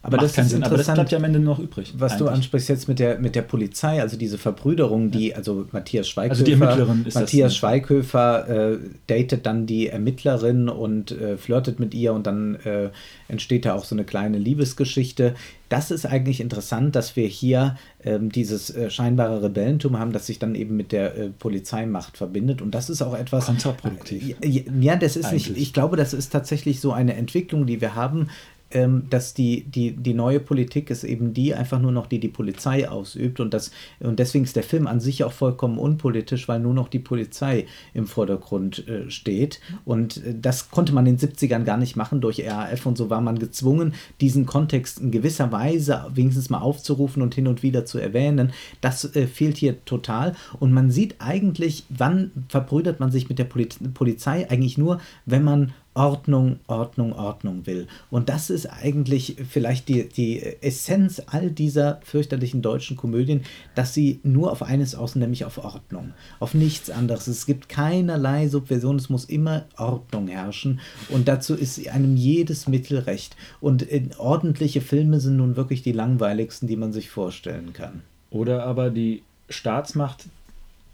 aber 0.04 0.18
Macht 0.18 0.26
das 0.26 0.34
keinen 0.34 0.50
Sinn, 0.50 0.64
aber 0.64 0.78
das 0.78 0.92
bleibt 0.92 1.12
ja 1.12 1.20
am 1.20 1.24
Ende 1.26 1.40
noch 1.40 1.60
übrig. 1.60 1.94
Was 1.98 2.14
eigentlich. 2.14 2.28
du 2.28 2.34
ansprichst 2.34 2.70
jetzt 2.70 2.88
mit 2.88 2.98
der, 2.98 3.20
mit 3.20 3.36
der 3.36 3.44
Polizei, 3.44 4.02
also 4.02 4.18
diese 4.18 4.40
Verbrüderung, 4.40 5.12
die, 5.12 5.36
also 5.36 5.68
Matthias 5.72 6.10
Schweighöfer, 6.10 6.40
also 6.40 6.52
Ermittlerin 6.52 7.06
ist 7.06 7.14
Matthias 7.14 7.56
Schweighöfer 7.56 8.72
äh, 8.72 8.78
datet 9.06 9.46
dann 9.46 9.68
die 9.68 9.90
Ermittlerin 9.90 10.70
und 10.70 11.12
äh, 11.12 11.38
flirtet 11.38 11.80
mit 11.80 11.94
ihr 11.94 12.14
und 12.14 12.26
dann 12.26 12.56
äh, 12.56 12.90
entsteht 13.28 13.66
da 13.66 13.76
auch 13.76 13.86
so 13.86 13.94
eine 13.94 14.04
kleine 14.04 14.40
Liebesgeschichte. 14.40 15.36
Das 15.70 15.92
ist 15.92 16.06
eigentlich 16.06 16.42
interessant, 16.42 16.96
dass 16.96 17.16
wir 17.16 17.28
hier 17.28 17.78
ähm, 18.04 18.32
dieses 18.32 18.76
äh, 18.76 18.90
scheinbare 18.90 19.44
Rebellentum 19.44 20.00
haben, 20.00 20.12
das 20.12 20.26
sich 20.26 20.40
dann 20.40 20.56
eben 20.56 20.76
mit 20.76 20.92
der 20.92 21.16
äh, 21.16 21.30
Polizeimacht 21.30 22.18
verbindet. 22.18 22.62
Und 22.62 22.72
das 22.72 22.90
ist 22.90 23.02
auch 23.02 23.18
etwas. 23.18 23.46
Kontraproduktiv. 23.46 24.36
ja, 24.42 24.96
das 24.96 25.16
ist 25.16 25.28
eigentlich. 25.28 25.50
nicht. 25.50 25.62
Ich 25.62 25.74
glaube, 25.74 25.96
das 25.96 26.14
ist 26.14 26.32
tatsächlich 26.32 26.82
so 26.82 26.92
eine 26.92 27.14
Entwicklung, 27.14 27.68
die 27.68 27.80
wir 27.80 27.96
haben, 27.96 28.28
ähm, 28.74 29.08
dass 29.10 29.34
die, 29.34 29.64
die, 29.64 29.92
die 29.92 30.14
neue 30.14 30.40
Politik 30.40 30.90
ist 30.90 31.04
eben 31.04 31.34
die 31.34 31.54
einfach 31.54 31.80
nur 31.80 31.92
noch, 31.92 32.08
die 32.08 32.20
die 32.20 32.28
Polizei 32.28 32.88
ausübt 32.90 33.40
und, 33.40 33.54
das, 33.54 33.72
und 34.00 34.20
deswegen 34.20 34.44
ist 34.44 34.56
der 34.56 34.64
Film 34.64 34.88
an 34.88 35.00
sich 35.00 35.24
auch 35.24 35.32
vollkommen 35.32 35.78
unpolitisch, 35.78 36.48
weil 36.48 36.60
nur 36.60 36.74
noch 36.74 36.88
die 36.88 37.00
Polizei 37.00 37.66
im 37.94 38.08
Vordergrund 38.08 38.88
äh, 38.88 39.10
steht. 39.10 39.60
Und 39.86 40.18
äh, 40.18 40.36
das 40.40 40.70
konnte 40.72 40.94
man 40.94 41.06
in 41.06 41.18
den 41.18 41.30
70ern 41.30 41.64
gar 41.64 41.78
nicht 41.78 41.96
machen. 41.96 42.22
Durch 42.22 42.46
RAF 42.46 42.86
und 42.86 42.98
so 42.98 43.10
war 43.10 43.22
man 43.22 43.40
gezwungen, 43.40 43.94
diesen 44.20 44.46
Kontext 44.46 45.00
in 45.00 45.12
gewisser 45.12 45.52
Weise 45.52 46.06
wenigstens 46.14 46.50
mal 46.50 46.60
aufzurufen 46.60 47.22
und 47.22 47.36
hin 47.36 47.48
und 47.48 47.64
wieder 47.64 47.86
zu 47.86 47.98
erwähnen. 47.98 48.52
Das 48.82 49.16
äh, 49.16 49.28
fehlt 49.28 49.58
hier 49.58 49.84
total. 49.86 50.36
Und 50.60 50.72
man 50.72 50.92
sieht 50.92 51.16
eigentlich, 51.20 51.86
wann 51.90 52.32
verbrüdert 52.50 53.00
man 53.00 53.12
sich 53.12 53.30
mit 53.30 53.40
der 53.40 53.46
Poli 53.46 53.68
Polizei 53.94 54.50
eigentlich 54.50 54.78
nur, 54.78 55.00
wenn 55.26 55.44
man 55.44 55.74
Ordnung, 55.94 56.60
Ordnung, 56.68 57.14
Ordnung 57.14 57.66
will. 57.66 57.88
Und 58.10 58.30
das 58.30 58.50
ist 58.50 58.66
eigentlich 58.68 59.36
vielleicht 59.50 59.90
die, 59.90 60.08
die 60.08 60.42
Essenz 60.62 61.22
all 61.28 61.52
dieser 61.52 62.00
fürchterlichen 62.04 62.62
deutschen 62.62 62.96
Komödien, 62.96 63.44
dass 63.76 63.94
sie 63.94 64.22
nur 64.24 64.52
auf 64.52 64.64
eines 64.64 64.96
aus, 64.96 65.16
nämlich 65.16 65.44
auf 65.44 65.58
Ordnung, 65.58 66.14
auf 66.40 66.54
nichts 66.54 66.90
anderes. 66.90 67.28
Es 67.28 67.46
gibt 67.46 67.68
keinerlei 67.68 68.48
Subversion, 68.48 68.96
es 68.96 69.10
muss 69.10 69.26
immer 69.26 69.66
Ordnung 69.78 70.28
herrschen 70.28 70.80
und 71.10 71.28
dazu 71.28 71.56
ist 71.56 71.86
einem 71.90 72.16
jedes 72.16 72.68
Mittel 72.68 73.00
recht. 73.00 73.36
Und 73.60 73.92
äh, 73.92 74.10
ordentliche 74.18 74.82
Filme 74.82 75.20
sind 75.20 75.38
nun 75.38 75.58
wirklich 75.58 75.82
die 75.82 75.92
langweiligsten, 75.92 76.68
die 76.68 76.78
man 76.78 76.94
sich 76.94 77.10
vorstellen 77.10 77.74
kann. 77.74 78.02
Oder 78.30 78.64
aber 78.64 78.92
die 78.92 79.24
Staatsmacht, 79.50 80.26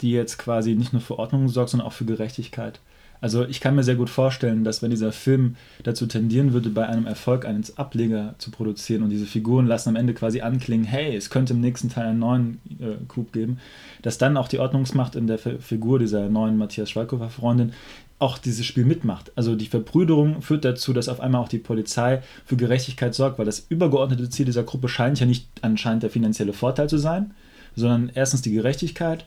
die 0.02 0.12
jetzt 0.12 0.40
quasi 0.40 0.74
nicht 0.74 0.94
nur 0.94 1.02
für 1.02 1.20
Ordnung 1.20 1.50
sorgt, 1.50 1.70
sondern 1.70 1.88
auch 1.88 1.94
für 1.94 2.06
Gerechtigkeit. 2.06 2.80
Also 3.22 3.46
ich 3.46 3.60
kann 3.60 3.76
mir 3.76 3.84
sehr 3.84 3.96
gut 3.96 4.10
vorstellen, 4.10 4.64
dass 4.64 4.82
wenn 4.82 4.92
dieser 4.92 5.12
Film 5.12 5.56
dazu 5.84 6.06
tendieren 6.06 6.54
würde, 6.54 6.70
bei 6.70 6.88
einem 6.88 7.08
Erfolg 7.08 7.46
einen 7.46 7.64
Ableger 7.76 8.36
zu 8.38 8.52
produzieren 8.52 9.04
und 9.04 9.10
diese 9.10 9.26
Figuren 9.26 9.66
lassen 9.66 9.90
am 9.90 9.96
Ende 9.96 10.14
quasi 10.14 10.42
anklingen, 10.42 10.86
hey, 10.86 11.16
es 11.16 11.30
könnte 11.30 11.54
im 11.54 11.62
nächsten 11.62 11.90
Teil 11.90 12.08
einen 12.08 12.20
neuen 12.20 12.60
äh, 12.80 13.04
Coup 13.08 13.32
geben, 13.32 13.60
dass 14.02 14.18
dann 14.18 14.38
auch 14.38 14.48
die 14.48 14.60
Ordnungsmacht 14.60 15.16
in 15.16 15.28
der 15.28 15.36
F 15.36 15.48
Figur 15.60 16.00
dieser 16.00 16.30
neuen 16.30 16.58
Matthias 16.58 16.90
Schweighöfer-Freundin 16.92 17.74
auch 18.20 18.38
dieses 18.38 18.66
Spiel 18.66 18.86
mitmacht. 18.86 19.32
Also 19.36 19.56
die 19.56 19.68
Verbrüderung 19.68 20.42
führt 20.42 20.66
dazu, 20.66 20.94
dass 20.94 21.10
auf 21.10 21.20
einmal 21.20 21.42
auch 21.42 21.50
die 21.50 21.60
Polizei 21.60 22.22
für 22.46 22.58
Gerechtigkeit 22.58 23.14
sorgt, 23.14 23.38
weil 23.38 23.46
das 23.46 23.66
übergeordnete 23.70 24.30
Ziel 24.30 24.46
dieser 24.46 24.64
Gruppe 24.64 24.90
scheint 24.90 25.20
ja 25.20 25.26
nicht 25.26 25.48
anscheinend 25.62 26.04
der 26.04 26.10
finanzielle 26.10 26.54
Vorteil 26.54 26.90
zu 26.90 26.98
sein, 26.98 27.32
sondern 27.76 28.12
erstens 28.14 28.42
die 28.42 28.52
Gerechtigkeit 28.52 29.26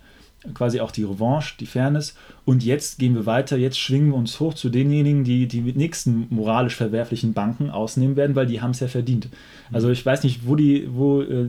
quasi 0.55 0.81
auch 0.81 0.91
die 0.91 1.03
Revanche, 1.03 1.55
die 1.61 1.67
Fairness. 1.67 2.15
Und 2.45 2.65
jetzt 2.65 2.99
gehen 2.99 3.15
wir 3.15 3.27
weiter, 3.27 3.57
jetzt 3.57 3.79
schwingen 3.79 4.09
wir 4.09 4.17
uns 4.17 4.41
hoch 4.41 4.55
zu 4.55 4.71
denjenigen, 4.71 5.23
die 5.23 5.47
die 5.47 5.61
nächsten 5.61 6.27
moralisch 6.31 6.77
verwerflichen 6.77 7.35
Banken 7.35 7.71
ausnehmen 7.71 8.17
werden, 8.17 8.37
weil 8.37 8.47
die 8.47 8.61
haben 8.61 8.71
es 8.71 8.81
ja 8.81 8.89
verdient. 8.89 9.29
Also 9.71 9.91
ich 9.91 10.05
weiß 10.05 10.23
nicht, 10.23 10.47
wo 10.47 10.57
die, 10.57 10.89
wo 10.91 11.21
äh, 11.21 11.49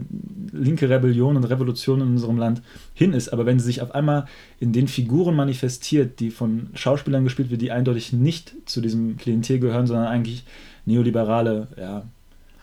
linke 0.51 0.89
Rebellion 0.89 1.38
und 1.38 1.45
Revolution 1.45 2.01
in 2.01 2.08
unserem 2.08 2.38
Land 2.38 2.62
hin 2.93 3.13
ist, 3.13 3.30
aber 3.30 3.45
wenn 3.45 3.60
sie 3.60 3.65
sich 3.65 3.82
auf 3.82 3.95
einmal 3.95 4.25
in 4.60 4.73
den 4.73 4.88
Figuren 4.88 5.36
manifestiert, 5.36 6.19
die 6.19 6.30
von 6.30 6.67
Schauspielern 6.73 7.23
gespielt 7.23 7.49
wird, 7.49 7.62
die 7.62 7.71
eindeutig 7.71 8.12
nicht 8.12 8.54
zu 8.65 8.82
diesem 8.82 9.17
Klientel 9.17 9.60
gehören, 9.60 9.88
sondern 9.88 10.08
eigentlich 10.08 10.43
neoliberale, 10.86 11.67
ja, 11.77 12.04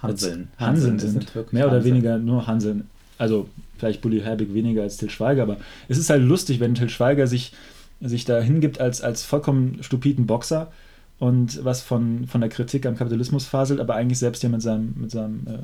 Hanseln. 0.03 0.49
Hanseln, 0.59 0.93
Hanseln 0.93 0.99
sind, 0.99 1.53
mehr 1.53 1.67
oder 1.67 1.83
weniger 1.85 2.19
nur 2.19 2.47
Hanseln. 2.47 2.89
Also 3.19 3.49
vielleicht 3.77 4.01
Bully 4.01 4.21
Herbig 4.21 4.55
weniger 4.55 4.83
als 4.83 4.97
Till 4.97 5.11
Schweiger, 5.11 5.43
aber 5.43 5.59
es 5.89 5.99
ist 5.99 6.11
halt 6.11 6.23
lustig, 6.23 6.61
wenn 6.61 6.75
Till 6.75 6.89
Schweiger 6.89 7.27
sich, 7.27 7.53
sich 8.01 8.25
da 8.25 8.41
hingibt 8.41 8.81
als, 8.81 9.03
als 9.03 9.25
vollkommen 9.25 9.83
stupiden 9.83 10.27
Boxer 10.27 10.71
und 11.19 11.65
was 11.65 11.83
von, 11.83 12.27
von 12.27 12.41
der 12.41 12.51
Kritik 12.51 12.87
am 12.87 12.97
Kapitalismus 12.97 13.47
faselt, 13.47 13.81
aber 13.81 13.95
eigentlich 13.95 14.19
selbst 14.19 14.43
ja 14.43 14.49
mit 14.49 14.63
seinem, 14.63 14.95
mit 14.97 15.11
seinem 15.11 15.47
äh, 15.47 15.59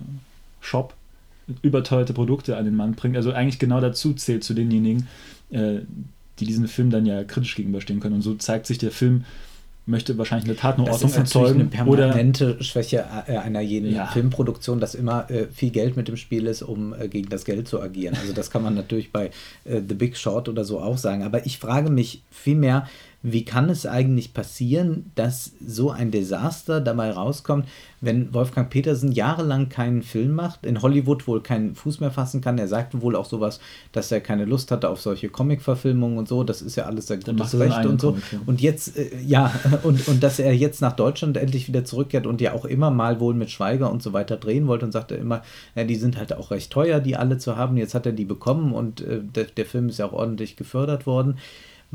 Shop 0.60 0.94
überteuerte 1.62 2.12
Produkte 2.12 2.56
an 2.56 2.64
den 2.64 2.74
Mann 2.74 2.94
bringt. 2.94 3.16
Also 3.16 3.32
eigentlich 3.32 3.58
genau 3.58 3.80
dazu 3.80 4.14
zählt 4.14 4.44
zu 4.44 4.54
denjenigen, 4.54 5.06
äh, 5.50 5.80
die 6.40 6.46
diesen 6.46 6.66
Film 6.68 6.90
dann 6.90 7.06
ja 7.06 7.22
kritisch 7.22 7.54
gegenüberstehen 7.54 8.00
können. 8.00 8.16
Und 8.16 8.22
so 8.22 8.34
zeigt 8.34 8.66
sich 8.66 8.78
der 8.78 8.90
Film 8.90 9.24
möchte 9.86 10.16
wahrscheinlich 10.16 10.48
eine 10.48 10.56
Tat 10.56 10.78
nur 10.78 10.90
Ordnung 10.90 11.12
erzeugen. 11.12 11.60
eine 11.60 11.68
permanente 11.68 12.54
oder, 12.54 12.64
Schwäche 12.64 13.04
äh, 13.26 13.36
einer 13.36 13.60
jeden 13.60 13.94
ja. 13.94 14.06
Filmproduktion, 14.06 14.80
dass 14.80 14.94
immer 14.94 15.30
äh, 15.30 15.46
viel 15.52 15.70
Geld 15.70 15.96
mit 15.96 16.08
dem 16.08 16.16
Spiel 16.16 16.46
ist, 16.46 16.62
um 16.62 16.94
äh, 16.94 17.08
gegen 17.08 17.28
das 17.28 17.44
Geld 17.44 17.68
zu 17.68 17.80
agieren. 17.80 18.16
Also 18.20 18.32
das 18.32 18.50
kann 18.50 18.62
man 18.62 18.74
natürlich 18.74 19.12
bei 19.12 19.26
äh, 19.64 19.80
The 19.86 19.94
Big 19.94 20.16
Short 20.16 20.48
oder 20.48 20.64
so 20.64 20.80
auch 20.80 20.98
sagen. 20.98 21.22
Aber 21.22 21.44
ich 21.44 21.58
frage 21.58 21.90
mich 21.90 22.22
vielmehr, 22.30 22.88
wie 23.26 23.46
kann 23.46 23.70
es 23.70 23.86
eigentlich 23.86 24.34
passieren, 24.34 25.10
dass 25.14 25.52
so 25.66 25.90
ein 25.90 26.10
Desaster 26.10 26.82
dabei 26.82 27.10
rauskommt, 27.10 27.66
wenn 28.02 28.34
Wolfgang 28.34 28.68
Petersen 28.68 29.12
jahrelang 29.12 29.70
keinen 29.70 30.02
Film 30.02 30.32
macht, 30.32 30.66
in 30.66 30.82
Hollywood 30.82 31.26
wohl 31.26 31.42
keinen 31.42 31.74
Fuß 31.74 32.00
mehr 32.00 32.10
fassen 32.10 32.42
kann. 32.42 32.58
Er 32.58 32.68
sagte 32.68 33.00
wohl 33.00 33.16
auch 33.16 33.24
sowas, 33.24 33.60
dass 33.92 34.12
er 34.12 34.20
keine 34.20 34.44
Lust 34.44 34.70
hatte 34.70 34.90
auf 34.90 35.00
solche 35.00 35.30
Comic-Verfilmungen 35.30 36.18
und 36.18 36.28
so. 36.28 36.44
Das 36.44 36.60
ist 36.60 36.76
ja 36.76 36.84
alles 36.84 37.06
sein 37.06 37.20
gutes 37.20 37.58
Recht 37.58 37.86
und 37.86 37.98
so. 37.98 38.10
Comic, 38.10 38.24
ja. 38.30 38.40
Und 38.44 38.60
jetzt, 38.60 38.98
äh, 38.98 39.08
ja, 39.26 39.50
und, 39.84 40.06
und 40.06 40.22
dass 40.22 40.38
er 40.38 40.54
jetzt 40.54 40.82
nach 40.82 40.92
Deutschland 40.92 41.38
endlich 41.38 41.66
wieder 41.66 41.86
zurückkehrt 41.86 42.26
und 42.26 42.42
ja 42.42 42.52
auch 42.52 42.66
immer 42.66 42.90
mal 42.90 43.20
wohl 43.20 43.32
mit 43.32 43.50
Schweiger 43.50 43.90
und 43.90 44.02
so 44.02 44.12
weiter 44.12 44.36
drehen 44.36 44.66
wollte 44.66 44.84
und 44.84 44.92
sagte 44.92 45.14
immer, 45.14 45.40
ja, 45.74 45.84
die 45.84 45.96
sind 45.96 46.18
halt 46.18 46.34
auch 46.34 46.50
recht 46.50 46.70
teuer, 46.70 47.00
die 47.00 47.16
alle 47.16 47.38
zu 47.38 47.56
haben. 47.56 47.78
Jetzt 47.78 47.94
hat 47.94 48.04
er 48.04 48.12
die 48.12 48.26
bekommen 48.26 48.74
und 48.74 49.00
äh, 49.00 49.22
der, 49.22 49.44
der 49.44 49.64
Film 49.64 49.88
ist 49.88 49.98
ja 49.98 50.04
auch 50.04 50.12
ordentlich 50.12 50.56
gefördert 50.56 51.06
worden 51.06 51.38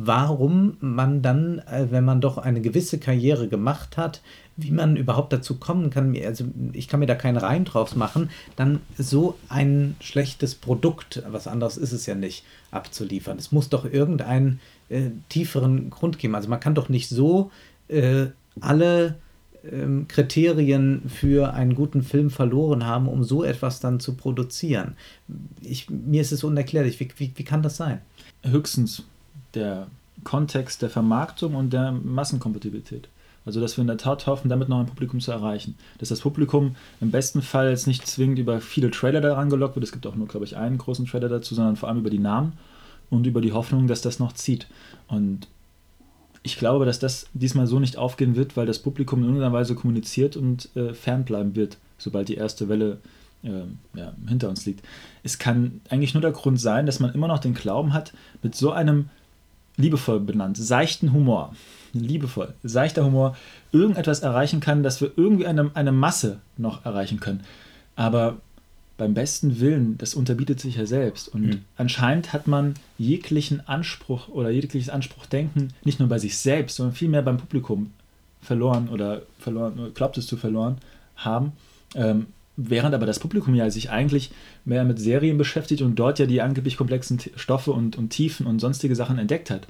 warum 0.05 0.77
man 0.79 1.21
dann, 1.21 1.59
äh, 1.59 1.87
wenn 1.89 2.05
man 2.05 2.21
doch 2.21 2.37
eine 2.37 2.61
gewisse 2.61 2.99
Karriere 2.99 3.47
gemacht 3.47 3.97
hat, 3.97 4.21
wie 4.55 4.71
man 4.71 4.95
überhaupt 4.95 5.33
dazu 5.33 5.55
kommen 5.55 5.89
kann, 5.89 6.15
also 6.25 6.45
ich 6.73 6.87
kann 6.87 6.99
mir 6.99 7.05
da 7.05 7.15
keinen 7.15 7.37
Reim 7.37 7.65
drauf 7.65 7.95
machen, 7.95 8.29
dann 8.55 8.81
so 8.97 9.37
ein 9.49 9.95
schlechtes 9.99 10.55
Produkt, 10.55 11.23
was 11.29 11.47
anderes 11.47 11.77
ist 11.77 11.91
es 11.91 12.05
ja 12.05 12.15
nicht, 12.15 12.43
abzuliefern. 12.71 13.37
Es 13.37 13.51
muss 13.51 13.69
doch 13.69 13.85
irgendeinen 13.85 14.59
äh, 14.89 15.09
tieferen 15.27 15.89
Grund 15.89 16.19
geben. 16.19 16.35
Also 16.35 16.49
man 16.49 16.59
kann 16.59 16.75
doch 16.75 16.89
nicht 16.89 17.09
so 17.09 17.51
äh, 17.87 18.27
alle 18.61 19.15
ähm, 19.69 20.07
Kriterien 20.07 21.03
für 21.07 21.53
einen 21.53 21.75
guten 21.75 22.03
Film 22.03 22.29
verloren 22.29 22.85
haben, 22.85 23.07
um 23.07 23.23
so 23.23 23.43
etwas 23.43 23.79
dann 23.79 23.99
zu 23.99 24.15
produzieren. 24.15 24.95
Ich, 25.61 25.89
mir 25.89 26.21
ist 26.21 26.31
es 26.31 26.43
unerklärlich. 26.43 26.99
Wie, 26.99 27.09
wie, 27.17 27.31
wie 27.35 27.43
kann 27.43 27.63
das 27.63 27.77
sein? 27.77 28.01
Höchstens 28.43 29.03
der 29.53 29.87
Kontext 30.23 30.81
der 30.81 30.89
Vermarktung 30.89 31.55
und 31.55 31.71
der 31.71 31.91
Massenkompatibilität. 31.91 33.07
Also, 33.45 33.61
dass 33.61 33.77
wir 33.77 33.81
in 33.81 33.87
der 33.87 33.97
Tat 33.97 34.27
hoffen, 34.27 34.49
damit 34.49 34.69
noch 34.69 34.79
ein 34.79 34.85
Publikum 34.85 35.19
zu 35.19 35.31
erreichen. 35.31 35.75
Dass 35.97 36.09
das 36.09 36.19
Publikum 36.19 36.75
im 36.99 37.09
besten 37.09 37.41
Fall 37.41 37.69
jetzt 37.69 37.87
nicht 37.87 38.05
zwingend 38.05 38.37
über 38.37 38.61
viele 38.61 38.91
Trailer 38.91 39.21
daran 39.21 39.49
gelockt 39.49 39.75
wird. 39.75 39.85
Es 39.85 39.91
gibt 39.91 40.05
auch 40.05 40.15
nur, 40.15 40.27
glaube 40.27 40.45
ich, 40.45 40.57
einen 40.57 40.77
großen 40.77 41.05
Trailer 41.05 41.29
dazu, 41.29 41.55
sondern 41.55 41.75
vor 41.75 41.89
allem 41.89 41.99
über 41.99 42.09
die 42.09 42.19
Namen 42.19 42.53
und 43.09 43.25
über 43.25 43.41
die 43.41 43.53
Hoffnung, 43.53 43.87
dass 43.87 44.01
das 44.01 44.19
noch 44.19 44.33
zieht. 44.33 44.67
Und 45.07 45.47
ich 46.43 46.57
glaube, 46.57 46.85
dass 46.85 46.99
das 46.99 47.27
diesmal 47.33 47.67
so 47.67 47.79
nicht 47.79 47.97
aufgehen 47.97 48.35
wird, 48.35 48.55
weil 48.55 48.65
das 48.65 48.79
Publikum 48.79 49.19
in 49.19 49.25
irgendeiner 49.25 49.53
Weise 49.53 49.75
kommuniziert 49.75 50.37
und 50.37 50.69
äh, 50.75 50.93
fernbleiben 50.93 51.55
wird, 51.55 51.77
sobald 51.97 52.29
die 52.29 52.35
erste 52.35 52.69
Welle 52.69 52.99
äh, 53.43 53.63
ja, 53.93 54.13
hinter 54.27 54.49
uns 54.49 54.65
liegt. 54.65 54.85
Es 55.23 55.39
kann 55.39 55.81
eigentlich 55.89 56.13
nur 56.13 56.21
der 56.21 56.31
Grund 56.31 56.59
sein, 56.59 56.85
dass 56.85 56.99
man 56.99 57.13
immer 57.13 57.27
noch 57.27 57.39
den 57.39 57.53
Glauben 57.53 57.93
hat, 57.93 58.13
mit 58.41 58.55
so 58.55 58.71
einem 58.71 59.09
liebevoll 59.79 60.19
benannt, 60.19 60.57
seichten 60.57 61.13
Humor, 61.13 61.55
liebevoll, 61.93 62.53
seichter 62.63 63.05
Humor, 63.05 63.35
irgendetwas 63.71 64.19
erreichen 64.19 64.59
kann, 64.59 64.83
dass 64.83 65.01
wir 65.01 65.11
irgendwie 65.15 65.47
eine, 65.47 65.71
eine 65.73 65.91
Masse 65.91 66.39
noch 66.57 66.85
erreichen 66.85 67.19
können. 67.19 67.41
Aber 67.95 68.37
beim 68.97 69.13
besten 69.13 69.59
Willen, 69.61 69.97
das 69.97 70.13
unterbietet 70.13 70.59
sich 70.59 70.75
ja 70.75 70.85
selbst. 70.85 71.29
Und 71.29 71.41
mhm. 71.41 71.61
anscheinend 71.77 72.33
hat 72.33 72.47
man 72.47 72.73
jeglichen 72.97 73.65
Anspruch 73.67 74.27
oder 74.27 74.49
jegliches 74.49 74.89
Anspruchdenken 74.89 75.73
nicht 75.83 75.99
nur 75.99 76.09
bei 76.09 76.19
sich 76.19 76.37
selbst, 76.37 76.75
sondern 76.75 76.95
vielmehr 76.95 77.21
beim 77.21 77.37
Publikum 77.37 77.93
verloren 78.41 78.89
oder 78.89 79.21
verloren, 79.39 79.91
glaubt 79.93 80.17
es 80.17 80.27
zu 80.27 80.37
verloren 80.37 80.77
haben. 81.15 81.53
Ähm, 81.95 82.27
während 82.67 82.93
aber 82.93 83.05
das 83.05 83.19
Publikum 83.19 83.55
ja 83.55 83.69
sich 83.69 83.89
eigentlich 83.89 84.31
mehr 84.65 84.83
mit 84.83 84.99
Serien 84.99 85.37
beschäftigt 85.37 85.81
und 85.81 85.95
dort 85.95 86.19
ja 86.19 86.25
die 86.25 86.41
angeblich 86.41 86.77
komplexen 86.77 87.19
Stoffe 87.35 87.71
und, 87.71 87.97
und 87.97 88.09
Tiefen 88.09 88.45
und 88.45 88.59
sonstige 88.59 88.95
Sachen 88.95 89.17
entdeckt 89.17 89.49
hat, 89.49 89.67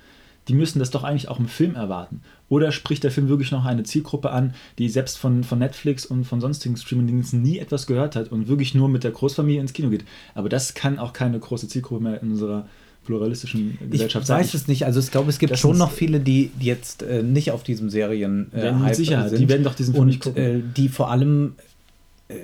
die 0.47 0.55
müssen 0.55 0.79
das 0.79 0.89
doch 0.89 1.03
eigentlich 1.03 1.27
auch 1.27 1.39
im 1.39 1.47
Film 1.47 1.75
erwarten. 1.75 2.21
Oder 2.47 2.71
spricht 2.71 3.03
der 3.03 3.11
Film 3.11 3.29
wirklich 3.29 3.51
noch 3.51 3.65
eine 3.65 3.83
Zielgruppe 3.83 4.31
an, 4.31 4.55
die 4.79 4.89
selbst 4.89 5.19
von, 5.19 5.43
von 5.43 5.59
Netflix 5.59 6.05
und 6.05 6.23
von 6.23 6.41
sonstigen 6.41 6.75
Streaming-Diensten 6.75 7.41
nie 7.41 7.59
etwas 7.59 7.85
gehört 7.85 8.15
hat 8.15 8.31
und 8.31 8.47
wirklich 8.47 8.73
nur 8.73 8.89
mit 8.89 9.03
der 9.03 9.11
Großfamilie 9.11 9.61
ins 9.61 9.73
Kino 9.73 9.89
geht? 9.89 10.05
Aber 10.33 10.49
das 10.49 10.73
kann 10.73 10.97
auch 10.97 11.13
keine 11.13 11.39
große 11.39 11.67
Zielgruppe 11.67 12.03
mehr 12.03 12.23
in 12.23 12.31
unserer 12.31 12.67
pluralistischen 13.05 13.77
Gesellschaft 13.89 14.23
ich 14.23 14.27
sein. 14.27 14.41
Ich 14.41 14.47
weiß 14.47 14.53
es 14.55 14.67
nicht. 14.67 14.85
Also 14.85 14.99
ich 14.99 15.11
glaube, 15.11 15.29
es 15.29 15.39
gibt 15.39 15.57
schon 15.57 15.77
noch 15.77 15.91
viele, 15.91 16.19
die, 16.19 16.51
jetzt 16.59 17.03
äh, 17.03 17.23
nicht 17.23 17.51
auf 17.51 17.63
diesem 17.63 17.89
Serien 17.89 18.51
äh, 18.53 18.71
mit 18.71 18.95
Sicherheit. 18.95 19.29
Sind 19.29 19.39
die 19.39 19.49
werden 19.49 19.63
doch 19.63 19.75
diesen 19.75 19.93
Film 19.93 20.03
und, 20.03 20.07
nicht 20.07 20.21
gucken. 20.21 20.43
Äh, 20.43 20.61
die 20.75 20.89
vor 20.89 21.11
allem 21.11 21.53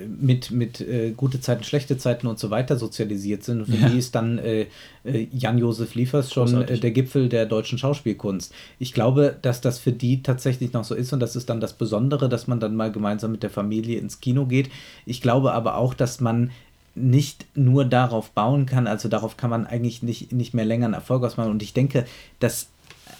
mit, 0.07 0.49
mit 0.49 0.81
äh, 0.81 1.11
gute 1.11 1.39
Zeiten, 1.39 1.63
schlechte 1.63 1.97
Zeiten 1.97 2.25
und 2.25 2.39
so 2.39 2.49
weiter 2.49 2.75
sozialisiert 2.75 3.43
sind. 3.43 3.59
Und 3.61 3.65
für 3.67 3.77
ja. 3.77 3.89
die 3.89 3.99
ist 3.99 4.15
dann 4.15 4.39
äh, 4.39 4.65
äh 5.03 5.27
Jan-Josef 5.31 5.93
Liefers 5.93 6.33
schon 6.33 6.63
äh, 6.63 6.79
der 6.79 6.89
Gipfel 6.89 7.29
der 7.29 7.45
deutschen 7.45 7.77
Schauspielkunst. 7.77 8.51
Ich 8.79 8.93
glaube, 8.93 9.37
dass 9.43 9.61
das 9.61 9.77
für 9.77 9.91
die 9.91 10.23
tatsächlich 10.23 10.73
noch 10.73 10.83
so 10.83 10.95
ist 10.95 11.13
und 11.13 11.19
das 11.19 11.35
ist 11.35 11.51
dann 11.51 11.59
das 11.59 11.73
Besondere, 11.73 12.29
dass 12.29 12.47
man 12.47 12.59
dann 12.59 12.75
mal 12.75 12.91
gemeinsam 12.91 13.31
mit 13.31 13.43
der 13.43 13.51
Familie 13.51 13.99
ins 13.99 14.21
Kino 14.21 14.47
geht. 14.47 14.71
Ich 15.05 15.21
glaube 15.21 15.53
aber 15.53 15.77
auch, 15.77 15.93
dass 15.93 16.19
man 16.19 16.49
nicht 16.95 17.45
nur 17.53 17.85
darauf 17.85 18.31
bauen 18.31 18.65
kann, 18.65 18.87
also 18.87 19.07
darauf 19.07 19.37
kann 19.37 19.51
man 19.51 19.67
eigentlich 19.67 20.01
nicht, 20.01 20.31
nicht 20.31 20.55
mehr 20.55 20.65
länger 20.65 20.85
einen 20.85 20.93
Erfolg 20.95 21.23
ausmachen. 21.23 21.51
Und 21.51 21.61
ich 21.61 21.73
denke, 21.73 22.05
das 22.39 22.69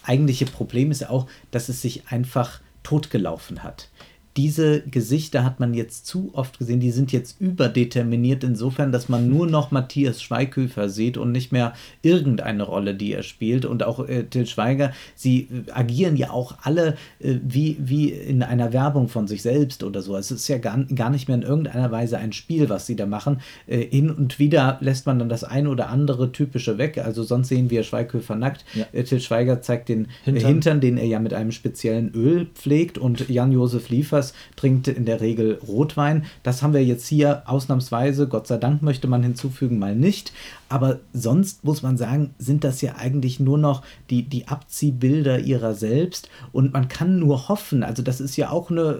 eigentliche 0.04 0.48
Problem 0.48 0.90
ist 0.90 1.08
auch, 1.08 1.28
dass 1.52 1.70
es 1.70 1.84
sich 1.84 2.08
einfach 2.08 2.60
totgelaufen 2.82 3.62
hat 3.62 3.90
diese 4.38 4.82
Gesichter 4.82 5.46
hat 5.46 5.62
man 5.62 5.74
jetzt 5.74 6.06
zu 6.06 6.32
oft 6.34 6.60
gesehen, 6.60 6.82
die 6.82 6.92
sind 6.92 7.14
jetzt 7.14 7.40
überdeterminiert 7.40 8.44
insofern, 8.44 8.92
dass 8.92 9.08
man 9.08 9.30
nur 9.30 9.48
noch 9.48 9.72
Matthias 9.72 10.22
Schweighöfer 10.22 10.90
sieht 10.90 11.18
und 11.18 11.32
nicht 11.32 11.54
mehr 11.54 11.74
irgendeine 12.02 12.64
Rolle, 12.64 12.96
die 12.96 13.14
er 13.14 13.24
spielt. 13.24 13.64
Und 13.64 13.84
auch 13.84 14.06
äh, 14.08 14.24
Till 14.24 14.46
Schweiger, 14.46 14.92
sie 15.16 15.48
äh, 15.68 15.72
agieren 15.72 16.18
ja 16.18 16.32
auch 16.32 16.56
alle 16.64 16.98
äh, 17.20 17.36
wie, 17.44 17.78
wie 17.80 18.10
in 18.10 18.44
einer 18.44 18.74
Werbung 18.74 19.08
von 19.08 19.26
sich 19.28 19.42
selbst 19.42 19.84
oder 19.84 20.02
so. 20.02 20.18
Es 20.18 20.32
ist 20.32 20.50
ja 20.50 20.58
gar, 20.58 20.84
gar 20.84 21.10
nicht 21.10 21.30
mehr 21.30 21.38
in 21.38 21.44
irgendeiner 21.44 21.90
Weise 21.92 22.18
ein 22.18 22.34
Spiel, 22.34 22.68
was 22.68 22.86
sie 22.88 22.98
da 22.98 23.06
machen. 23.06 23.40
Äh, 23.68 23.86
hin 23.86 24.12
und 24.12 24.38
wieder 24.38 24.78
lässt 24.82 25.06
man 25.06 25.18
dann 25.18 25.30
das 25.30 25.46
eine 25.46 25.70
oder 25.70 25.88
andere 25.90 26.34
typische 26.34 26.78
weg. 26.78 26.98
Also 26.98 27.24
sonst 27.24 27.48
sehen 27.48 27.70
wir 27.70 27.84
Schweighöfer 27.84 28.36
nackt. 28.36 28.66
Ja. 28.74 28.86
Äh, 28.92 29.04
Till 29.04 29.22
Schweiger 29.22 29.62
zeigt 29.62 29.88
den 29.88 30.08
Hintern. 30.26 30.46
Hintern, 30.46 30.82
den 30.82 30.98
er 30.98 31.06
ja 31.06 31.20
mit 31.20 31.34
einem 31.34 31.54
speziellen 31.54 32.14
Öl 32.14 32.48
pflegt 32.54 32.98
und 32.98 33.30
Jan-Josef 33.30 33.88
Liefers 33.88 34.25
Alters 34.26 34.34
trinkt 34.56 34.88
in 34.88 35.06
der 35.06 35.22
Regel 35.22 35.60
Rotwein. 35.68 36.26
Das 36.44 36.62
haben 36.62 36.74
wir 36.74 36.84
jetzt 36.84 37.08
hier 37.08 37.44
ausnahmsweise, 37.46 38.28
Gott 38.28 38.48
sei 38.48 38.58
Dank 38.58 38.82
möchte 38.82 39.08
man 39.08 39.24
hinzufügen, 39.24 39.80
mal 39.80 39.96
nicht. 39.96 40.32
Aber 40.70 41.00
sonst 41.14 41.64
muss 41.64 41.84
man 41.84 41.98
sagen, 41.98 42.34
sind 42.40 42.64
das 42.64 42.82
ja 42.82 42.96
eigentlich 42.96 43.40
nur 43.40 43.58
noch 43.58 43.84
die, 44.10 44.24
die 44.24 44.48
Abziehbilder 44.48 45.40
ihrer 45.40 45.74
selbst. 45.74 46.30
Und 46.52 46.74
man 46.74 46.88
kann 46.88 47.20
nur 47.20 47.48
hoffen, 47.50 47.84
also 47.84 48.02
das 48.02 48.20
ist 48.20 48.38
ja 48.38 48.50
auch 48.50 48.72
eine, 48.72 49.00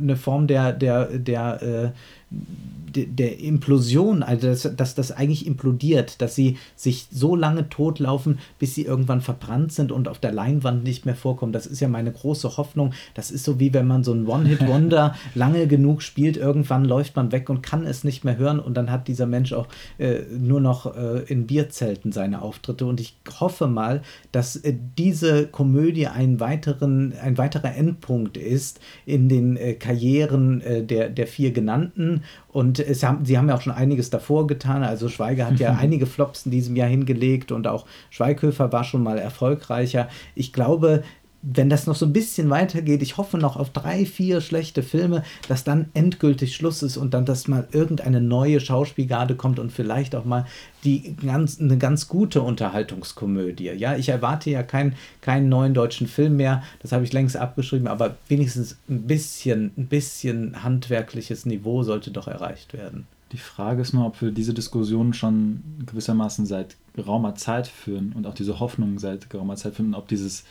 eine 0.00 0.16
Form 0.16 0.46
der, 0.46 0.72
der, 0.72 1.18
der 1.18 1.62
äh, 1.62 1.90
der 2.30 3.40
Implosion, 3.40 4.22
also 4.22 4.48
dass, 4.48 4.76
dass, 4.76 4.94
das 4.94 5.12
eigentlich 5.12 5.46
implodiert, 5.46 6.20
dass 6.20 6.34
sie 6.34 6.56
sich 6.76 7.06
so 7.10 7.36
lange 7.36 7.68
totlaufen, 7.68 8.38
bis 8.58 8.74
sie 8.74 8.84
irgendwann 8.84 9.20
verbrannt 9.20 9.72
sind 9.72 9.92
und 9.92 10.08
auf 10.08 10.18
der 10.18 10.32
Leinwand 10.32 10.82
nicht 10.82 11.06
mehr 11.06 11.14
vorkommen. 11.14 11.52
Das 11.52 11.66
ist 11.66 11.80
ja 11.80 11.88
meine 11.88 12.12
große 12.12 12.56
Hoffnung. 12.56 12.92
Das 13.14 13.30
ist 13.30 13.44
so 13.44 13.60
wie 13.60 13.72
wenn 13.74 13.86
man 13.86 14.04
so 14.04 14.12
ein 14.12 14.26
One-Hit-Wonder 14.26 15.14
lange 15.34 15.66
genug 15.66 16.02
spielt, 16.02 16.36
irgendwann 16.36 16.84
läuft 16.84 17.16
man 17.16 17.32
weg 17.32 17.48
und 17.48 17.62
kann 17.62 17.86
es 17.86 18.04
nicht 18.04 18.24
mehr 18.24 18.36
hören 18.36 18.60
und 18.60 18.74
dann 18.74 18.90
hat 18.90 19.08
dieser 19.08 19.26
Mensch 19.26 19.52
auch 19.52 19.68
äh, 19.98 20.20
nur 20.36 20.60
noch 20.60 20.96
äh, 20.96 21.22
in 21.26 21.46
Bierzelten 21.46 22.12
seine 22.12 22.42
Auftritte. 22.42 22.86
Und 22.86 23.00
ich 23.00 23.16
hoffe 23.38 23.66
mal, 23.66 24.02
dass 24.32 24.56
äh, 24.56 24.74
diese 24.98 25.46
Komödie 25.46 26.08
einen 26.08 26.40
weiteren, 26.40 27.14
ein 27.22 27.38
weiterer 27.38 27.74
Endpunkt 27.74 28.36
ist 28.36 28.80
in 29.06 29.28
den 29.28 29.56
äh, 29.56 29.74
Karrieren 29.74 30.60
äh, 30.60 30.82
der, 30.82 31.08
der 31.08 31.26
vier 31.26 31.52
genannten 31.52 32.19
und 32.48 32.78
es 32.78 33.02
haben, 33.02 33.24
sie 33.24 33.38
haben 33.38 33.48
ja 33.48 33.54
auch 33.54 33.60
schon 33.60 33.72
einiges 33.72 34.10
davor 34.10 34.46
getan. 34.46 34.82
Also 34.82 35.08
Schweiger 35.08 35.46
hat 35.46 35.58
ja 35.58 35.76
einige 35.80 36.06
Flops 36.06 36.46
in 36.46 36.50
diesem 36.52 36.76
Jahr 36.76 36.88
hingelegt 36.88 37.52
und 37.52 37.66
auch 37.66 37.86
Schweighöfer 38.10 38.72
war 38.72 38.84
schon 38.84 39.02
mal 39.02 39.18
erfolgreicher. 39.18 40.08
Ich 40.34 40.52
glaube, 40.52 41.02
wenn 41.42 41.70
das 41.70 41.86
noch 41.86 41.96
so 41.96 42.04
ein 42.06 42.12
bisschen 42.12 42.50
weitergeht, 42.50 43.02
ich 43.02 43.16
hoffe 43.16 43.38
noch 43.38 43.56
auf 43.56 43.70
drei, 43.70 44.04
vier 44.04 44.40
schlechte 44.40 44.82
Filme, 44.82 45.22
dass 45.48 45.64
dann 45.64 45.88
endgültig 45.94 46.54
Schluss 46.54 46.82
ist 46.82 46.96
und 46.96 47.14
dann, 47.14 47.24
dass 47.24 47.48
mal 47.48 47.66
irgendeine 47.72 48.20
neue 48.20 48.60
Schauspielgarde 48.60 49.34
kommt 49.34 49.58
und 49.58 49.72
vielleicht 49.72 50.14
auch 50.14 50.24
mal 50.24 50.46
die 50.84 51.16
ganz, 51.24 51.60
eine 51.60 51.78
ganz 51.78 52.08
gute 52.08 52.42
Unterhaltungskomödie. 52.42 53.70
Ja, 53.70 53.96
ich 53.96 54.10
erwarte 54.10 54.50
ja 54.50 54.62
keinen 54.62 54.94
keinen 55.22 55.48
neuen 55.48 55.72
deutschen 55.72 56.06
Film 56.06 56.36
mehr, 56.36 56.62
das 56.80 56.92
habe 56.92 57.04
ich 57.04 57.12
längst 57.12 57.36
abgeschrieben, 57.36 57.88
aber 57.88 58.16
wenigstens 58.28 58.76
ein 58.88 59.02
bisschen, 59.06 59.72
ein 59.78 59.86
bisschen 59.86 60.62
handwerkliches 60.62 61.46
Niveau 61.46 61.82
sollte 61.82 62.10
doch 62.10 62.28
erreicht 62.28 62.74
werden. 62.74 63.06
Die 63.32 63.38
Frage 63.38 63.82
ist 63.82 63.94
nur, 63.94 64.06
ob 64.06 64.20
wir 64.20 64.32
diese 64.32 64.54
Diskussion 64.54 65.14
schon 65.14 65.62
gewissermaßen 65.86 66.46
seit 66.46 66.76
geraumer 66.96 67.36
Zeit 67.36 67.68
führen 67.68 68.12
und 68.12 68.26
auch 68.26 68.34
diese 68.34 68.58
Hoffnung 68.58 68.98
seit 68.98 69.30
geraumer 69.30 69.54
Zeit 69.54 69.76
führen, 69.76 69.94
ob 69.94 70.08
dieses 70.08 70.44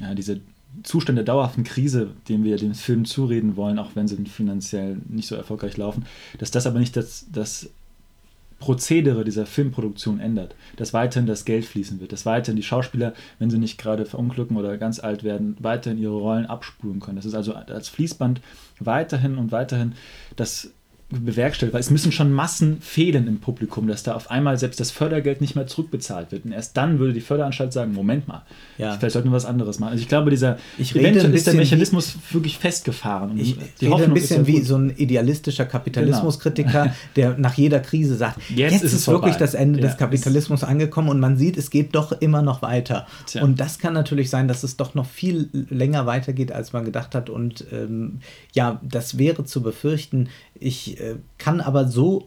ja, 0.00 0.14
diese 0.14 0.40
Zustand 0.82 1.18
der 1.18 1.24
dauerhaften 1.24 1.64
Krise, 1.64 2.10
dem 2.28 2.44
wir 2.44 2.56
dem 2.56 2.74
Film 2.74 3.04
zureden 3.04 3.56
wollen, 3.56 3.78
auch 3.78 3.90
wenn 3.94 4.08
sie 4.08 4.16
finanziell 4.24 4.96
nicht 5.08 5.28
so 5.28 5.34
erfolgreich 5.34 5.76
laufen, 5.76 6.06
dass 6.38 6.50
das 6.50 6.66
aber 6.66 6.78
nicht 6.78 6.96
das, 6.96 7.26
das 7.30 7.70
Prozedere 8.58 9.24
dieser 9.24 9.44
Filmproduktion 9.44 10.20
ändert, 10.20 10.54
dass 10.76 10.94
weiterhin 10.94 11.26
das 11.26 11.44
Geld 11.44 11.64
fließen 11.64 12.00
wird, 12.00 12.12
dass 12.12 12.24
weiterhin 12.24 12.56
die 12.56 12.62
Schauspieler, 12.62 13.12
wenn 13.40 13.50
sie 13.50 13.58
nicht 13.58 13.76
gerade 13.76 14.06
verunglücken 14.06 14.56
oder 14.56 14.78
ganz 14.78 15.00
alt 15.00 15.24
werden, 15.24 15.56
weiterhin 15.58 15.98
ihre 15.98 16.14
Rollen 16.14 16.46
abspulen 16.46 17.00
können. 17.00 17.16
Das 17.16 17.26
ist 17.26 17.34
also 17.34 17.54
als 17.54 17.88
Fließband 17.88 18.40
weiterhin 18.78 19.36
und 19.36 19.50
weiterhin 19.50 19.94
das 20.36 20.70
bewerkstelligt, 21.12 21.74
weil 21.74 21.80
es 21.80 21.90
müssen 21.90 22.12
schon 22.12 22.32
Massen 22.32 22.80
fehlen 22.80 23.26
im 23.26 23.38
Publikum, 23.38 23.86
dass 23.86 24.02
da 24.02 24.14
auf 24.14 24.30
einmal 24.30 24.56
selbst 24.58 24.80
das 24.80 24.90
Fördergeld 24.90 25.40
nicht 25.40 25.54
mehr 25.54 25.66
zurückbezahlt 25.66 26.32
wird. 26.32 26.44
Und 26.44 26.52
erst 26.52 26.76
dann 26.76 26.98
würde 26.98 27.12
die 27.12 27.20
Förderanstalt 27.20 27.72
sagen, 27.72 27.92
Moment 27.92 28.26
mal, 28.28 28.42
ja. 28.78 28.96
vielleicht 28.98 29.12
sollten 29.12 29.28
wir 29.28 29.34
was 29.34 29.44
anderes 29.44 29.78
machen. 29.78 29.92
Also 29.92 30.02
ich 30.02 30.08
glaube, 30.08 30.30
dieser 30.30 30.58
ich 30.78 30.96
eventuell 30.96 31.34
ist 31.34 31.46
der 31.46 31.54
Mechanismus 31.54 32.14
wie, 32.14 32.34
wirklich 32.34 32.58
festgefahren. 32.58 33.38
ich 33.38 33.56
die 33.80 33.86
rede 33.86 34.04
ein 34.04 34.14
bisschen 34.14 34.46
wie 34.46 34.62
so 34.62 34.76
ein 34.76 34.90
idealistischer 34.96 35.66
Kapitalismuskritiker, 35.66 36.82
genau. 36.82 36.94
der 37.16 37.38
nach 37.38 37.54
jeder 37.54 37.80
Krise 37.80 38.16
sagt, 38.16 38.40
jetzt, 38.48 38.72
jetzt 38.72 38.84
ist, 38.84 38.92
ist 38.94 39.08
wirklich 39.08 39.36
das 39.36 39.54
Ende 39.54 39.80
ja, 39.80 39.86
des 39.86 39.98
Kapitalismus 39.98 40.64
angekommen 40.64 41.08
und 41.08 41.20
man 41.20 41.36
sieht, 41.36 41.56
es 41.56 41.70
geht 41.70 41.94
doch 41.94 42.12
immer 42.12 42.42
noch 42.42 42.62
weiter. 42.62 43.06
Tja. 43.26 43.42
Und 43.42 43.60
das 43.60 43.78
kann 43.78 43.92
natürlich 43.92 44.30
sein, 44.30 44.48
dass 44.48 44.62
es 44.62 44.76
doch 44.76 44.94
noch 44.94 45.06
viel 45.06 45.48
länger 45.70 46.06
weitergeht, 46.06 46.52
als 46.52 46.72
man 46.72 46.84
gedacht 46.84 47.14
hat. 47.14 47.28
Und 47.28 47.66
ähm, 47.72 48.20
ja, 48.52 48.80
das 48.82 49.18
wäre 49.18 49.44
zu 49.44 49.62
befürchten. 49.62 50.28
Ich 50.54 51.00
kann 51.38 51.60
aber 51.60 51.88
so 51.88 52.26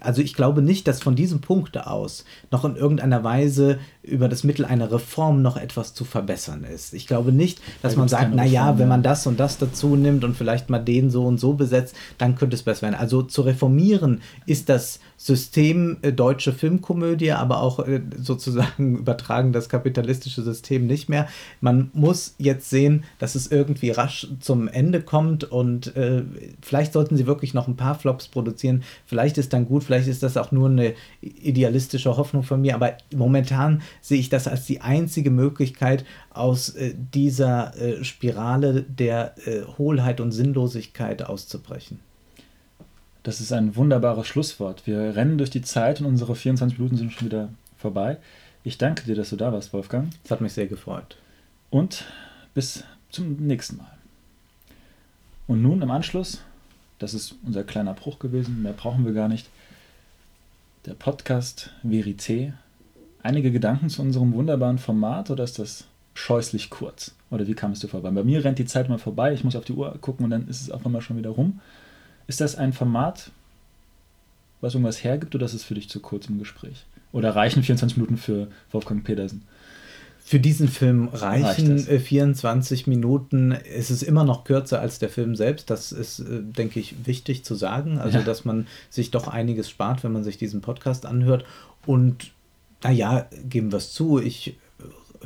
also 0.00 0.22
ich 0.22 0.34
glaube 0.34 0.62
nicht, 0.62 0.88
dass 0.88 1.02
von 1.02 1.16
diesem 1.16 1.40
Punkt 1.40 1.76
aus 1.78 2.24
noch 2.50 2.64
in 2.64 2.76
irgendeiner 2.76 3.24
Weise 3.24 3.78
über 4.02 4.28
das 4.28 4.44
Mittel 4.44 4.64
einer 4.64 4.92
Reform 4.92 5.42
noch 5.42 5.56
etwas 5.56 5.94
zu 5.94 6.04
verbessern 6.04 6.64
ist. 6.64 6.94
Ich 6.94 7.06
glaube 7.06 7.32
nicht, 7.32 7.60
dass 7.82 7.94
da 7.94 7.98
man 7.98 8.08
sagt, 8.08 8.34
naja, 8.34 8.78
wenn 8.78 8.88
man 8.88 9.02
das 9.02 9.26
und 9.26 9.40
das 9.40 9.58
dazu 9.58 9.96
nimmt 9.96 10.24
und 10.24 10.36
vielleicht 10.36 10.70
mal 10.70 10.78
den 10.78 11.10
so 11.10 11.24
und 11.24 11.38
so 11.38 11.54
besetzt, 11.54 11.94
dann 12.18 12.36
könnte 12.36 12.54
es 12.54 12.62
besser 12.62 12.82
werden. 12.82 12.94
Also 12.94 13.22
zu 13.22 13.42
reformieren 13.42 14.20
ist 14.46 14.68
das 14.68 15.00
System 15.16 15.98
äh, 16.02 16.12
deutsche 16.12 16.52
Filmkomödie, 16.52 17.32
aber 17.32 17.60
auch 17.60 17.80
äh, 17.80 18.02
sozusagen 18.16 18.98
übertragen 18.98 19.52
das 19.52 19.68
kapitalistische 19.68 20.42
System 20.42 20.86
nicht 20.86 21.08
mehr. 21.08 21.28
Man 21.60 21.90
muss 21.94 22.34
jetzt 22.38 22.68
sehen, 22.68 23.04
dass 23.18 23.34
es 23.34 23.50
irgendwie 23.50 23.90
rasch 23.90 24.28
zum 24.40 24.68
Ende 24.68 25.00
kommt 25.00 25.44
und 25.44 25.96
äh, 25.96 26.24
vielleicht 26.60 26.92
sollten 26.92 27.16
sie 27.16 27.26
wirklich 27.26 27.54
noch 27.54 27.68
ein 27.68 27.76
paar 27.76 27.94
Flops 27.94 28.28
produzieren. 28.28 28.82
Vielleicht 29.06 29.38
ist 29.38 29.52
dann 29.52 29.66
gut 29.66 29.73
gut, 29.74 29.82
vielleicht 29.82 30.06
ist 30.06 30.22
das 30.22 30.36
auch 30.36 30.52
nur 30.52 30.68
eine 30.68 30.94
idealistische 31.20 32.16
Hoffnung 32.16 32.44
von 32.44 32.60
mir, 32.60 32.76
aber 32.76 32.96
momentan 33.12 33.82
sehe 34.00 34.20
ich 34.20 34.28
das 34.28 34.46
als 34.46 34.66
die 34.66 34.82
einzige 34.82 35.32
Möglichkeit, 35.32 36.04
aus 36.30 36.68
äh, 36.68 36.94
dieser 37.12 37.76
äh, 37.76 38.04
Spirale 38.04 38.82
der 38.84 39.34
äh, 39.48 39.62
Hohlheit 39.76 40.20
und 40.20 40.30
Sinnlosigkeit 40.30 41.24
auszubrechen. 41.24 41.98
Das 43.24 43.40
ist 43.40 43.52
ein 43.52 43.74
wunderbares 43.74 44.28
Schlusswort. 44.28 44.86
Wir 44.86 45.16
rennen 45.16 45.38
durch 45.38 45.50
die 45.50 45.62
Zeit 45.62 46.00
und 46.00 46.06
unsere 46.06 46.36
24 46.36 46.78
Minuten 46.78 46.96
sind 46.96 47.12
schon 47.12 47.26
wieder 47.26 47.48
vorbei. 47.76 48.18
Ich 48.62 48.78
danke 48.78 49.02
dir, 49.02 49.16
dass 49.16 49.30
du 49.30 49.36
da 49.36 49.52
warst, 49.52 49.72
Wolfgang. 49.72 50.10
Es 50.22 50.30
hat 50.30 50.40
mich 50.40 50.52
sehr 50.52 50.68
gefreut. 50.68 51.16
Und 51.70 52.04
bis 52.54 52.84
zum 53.10 53.34
nächsten 53.44 53.78
Mal. 53.78 53.90
Und 55.48 55.62
nun 55.62 55.82
im 55.82 55.90
Anschluss, 55.90 56.42
das 56.98 57.14
ist 57.14 57.34
unser 57.44 57.64
kleiner 57.64 57.94
Bruch 57.94 58.18
gewesen, 58.18 58.62
mehr 58.62 58.72
brauchen 58.72 59.04
wir 59.04 59.12
gar 59.12 59.28
nicht 59.28 59.48
der 60.86 60.94
Podcast 60.94 61.70
Verité. 61.84 62.52
Einige 63.22 63.50
Gedanken 63.50 63.88
zu 63.88 64.02
unserem 64.02 64.34
wunderbaren 64.34 64.78
Format 64.78 65.30
oder 65.30 65.44
ist 65.44 65.58
das 65.58 65.84
scheußlich 66.14 66.70
kurz? 66.70 67.12
Oder 67.30 67.46
wie 67.46 67.54
kam 67.54 67.72
es 67.72 67.80
dir 67.80 67.88
vorbei? 67.88 68.10
Bei 68.10 68.22
mir 68.22 68.44
rennt 68.44 68.58
die 68.58 68.66
Zeit 68.66 68.88
mal 68.88 68.98
vorbei, 68.98 69.32
ich 69.32 69.44
muss 69.44 69.56
auf 69.56 69.64
die 69.64 69.72
Uhr 69.72 69.96
gucken 70.00 70.24
und 70.24 70.30
dann 70.30 70.48
ist 70.48 70.60
es 70.60 70.70
auf 70.70 70.84
einmal 70.84 71.00
schon 71.00 71.16
wieder 71.16 71.30
rum. 71.30 71.60
Ist 72.26 72.40
das 72.40 72.56
ein 72.56 72.72
Format, 72.72 73.30
was 74.60 74.74
irgendwas 74.74 75.02
hergibt, 75.02 75.34
oder 75.34 75.46
ist 75.46 75.54
es 75.54 75.64
für 75.64 75.74
dich 75.74 75.88
zu 75.88 76.00
kurz 76.00 76.28
im 76.28 76.38
Gespräch? 76.38 76.84
Oder 77.12 77.34
reichen 77.34 77.62
24 77.62 77.96
Minuten 77.96 78.16
für 78.16 78.48
Wolfgang 78.70 79.04
Petersen? 79.04 79.42
Für 80.26 80.40
diesen 80.40 80.68
Film 80.68 81.08
reichen 81.12 81.72
Reicht 81.72 81.88
äh, 81.88 82.00
24 82.00 82.86
Minuten. 82.86 83.52
Es 83.52 83.90
ist 83.90 84.02
immer 84.02 84.24
noch 84.24 84.44
kürzer 84.44 84.80
als 84.80 84.98
der 84.98 85.10
Film 85.10 85.36
selbst. 85.36 85.68
Das 85.68 85.92
ist, 85.92 86.20
äh, 86.20 86.40
denke 86.40 86.80
ich, 86.80 87.06
wichtig 87.06 87.44
zu 87.44 87.54
sagen. 87.54 87.98
Also, 87.98 88.18
Ja. 88.18 88.24
dass 88.24 88.46
man 88.46 88.66
sich 88.88 89.10
doch 89.10 89.28
einiges 89.28 89.68
spart, 89.68 90.02
wenn 90.02 90.12
man 90.12 90.24
sich 90.24 90.38
diesen 90.38 90.62
Podcast 90.62 91.04
anhört. 91.04 91.44
Und 91.84 92.32
naja, 92.82 93.26
geben 93.48 93.70
wir 93.70 93.76
es 93.76 93.92
zu, 93.92 94.18
ich 94.18 94.56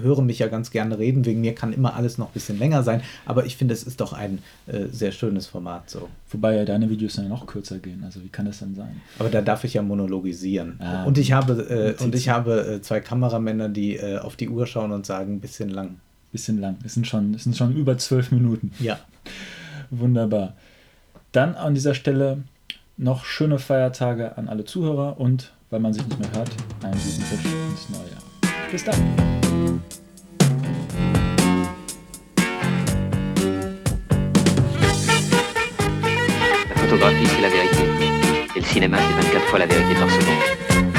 höre 0.00 0.22
mich 0.22 0.38
ja 0.38 0.48
ganz 0.48 0.70
gerne 0.70 0.98
reden. 0.98 1.24
Wegen 1.24 1.40
mir 1.40 1.54
kann 1.54 1.72
immer 1.72 1.94
alles 1.94 2.18
noch 2.18 2.28
ein 2.28 2.32
bisschen 2.32 2.58
länger 2.58 2.82
sein. 2.82 3.02
Aber 3.26 3.46
ich 3.46 3.56
finde, 3.56 3.74
es 3.74 3.82
ist 3.82 4.00
doch 4.00 4.12
ein 4.12 4.40
äh, 4.66 4.86
sehr 4.90 5.12
schönes 5.12 5.46
Format 5.46 5.90
so. 5.90 6.08
Wobei 6.30 6.56
ja 6.56 6.64
deine 6.64 6.90
Videos 6.90 7.16
dann 7.16 7.28
noch 7.28 7.46
kürzer 7.46 7.78
gehen. 7.78 8.02
Also 8.04 8.22
wie 8.22 8.28
kann 8.28 8.46
das 8.46 8.58
denn 8.58 8.74
sein? 8.74 9.00
Aber 9.18 9.28
da 9.28 9.40
darf 9.40 9.64
ich 9.64 9.74
ja 9.74 9.82
monologisieren. 9.82 10.80
Ah, 10.80 11.04
und 11.04 11.18
ich 11.18 11.32
habe, 11.32 11.96
äh, 11.98 12.02
und 12.02 12.14
ich 12.14 12.28
habe 12.28 12.74
äh, 12.74 12.82
zwei 12.82 13.00
Kameramänner, 13.00 13.68
die 13.68 13.96
äh, 13.96 14.18
auf 14.18 14.36
die 14.36 14.48
Uhr 14.48 14.66
schauen 14.66 14.92
und 14.92 15.06
sagen, 15.06 15.34
ein 15.34 15.40
bisschen 15.40 15.70
lang. 15.70 16.00
Bisschen 16.32 16.60
lang. 16.60 16.76
Es 16.84 16.94
sind 16.94 17.06
schon, 17.06 17.34
es 17.34 17.44
sind 17.44 17.56
schon 17.56 17.74
über 17.74 17.96
zwölf 17.96 18.32
Minuten. 18.32 18.72
Ja. 18.80 18.98
Wunderbar. 19.90 20.54
Dann 21.32 21.54
an 21.54 21.74
dieser 21.74 21.94
Stelle 21.94 22.42
noch 22.98 23.24
schöne 23.24 23.58
Feiertage 23.58 24.36
an 24.36 24.48
alle 24.48 24.64
Zuhörer 24.64 25.18
und, 25.18 25.52
weil 25.70 25.80
man 25.80 25.92
sich 25.92 26.04
nicht 26.06 26.18
mehr 26.18 26.30
hört, 26.32 26.50
einen 26.82 26.94
guten 26.94 27.22
Rutsch 27.30 27.46
ins 27.70 27.88
neue 27.90 28.10
Jahr. 28.10 28.22
Bis 28.70 28.84
dann. 28.84 29.37
La 36.68 36.74
photographie, 36.76 37.26
c'est 37.26 37.42
la 37.42 37.48
vérité. 37.48 37.84
Et 38.56 38.60
le 38.60 38.66
cinéma, 38.66 38.98
c'est 38.98 39.26
24 39.26 39.46
fois 39.46 39.58
la 39.58 39.66
vérité 39.66 39.94
par 39.94 40.10
seconde. 40.10 40.97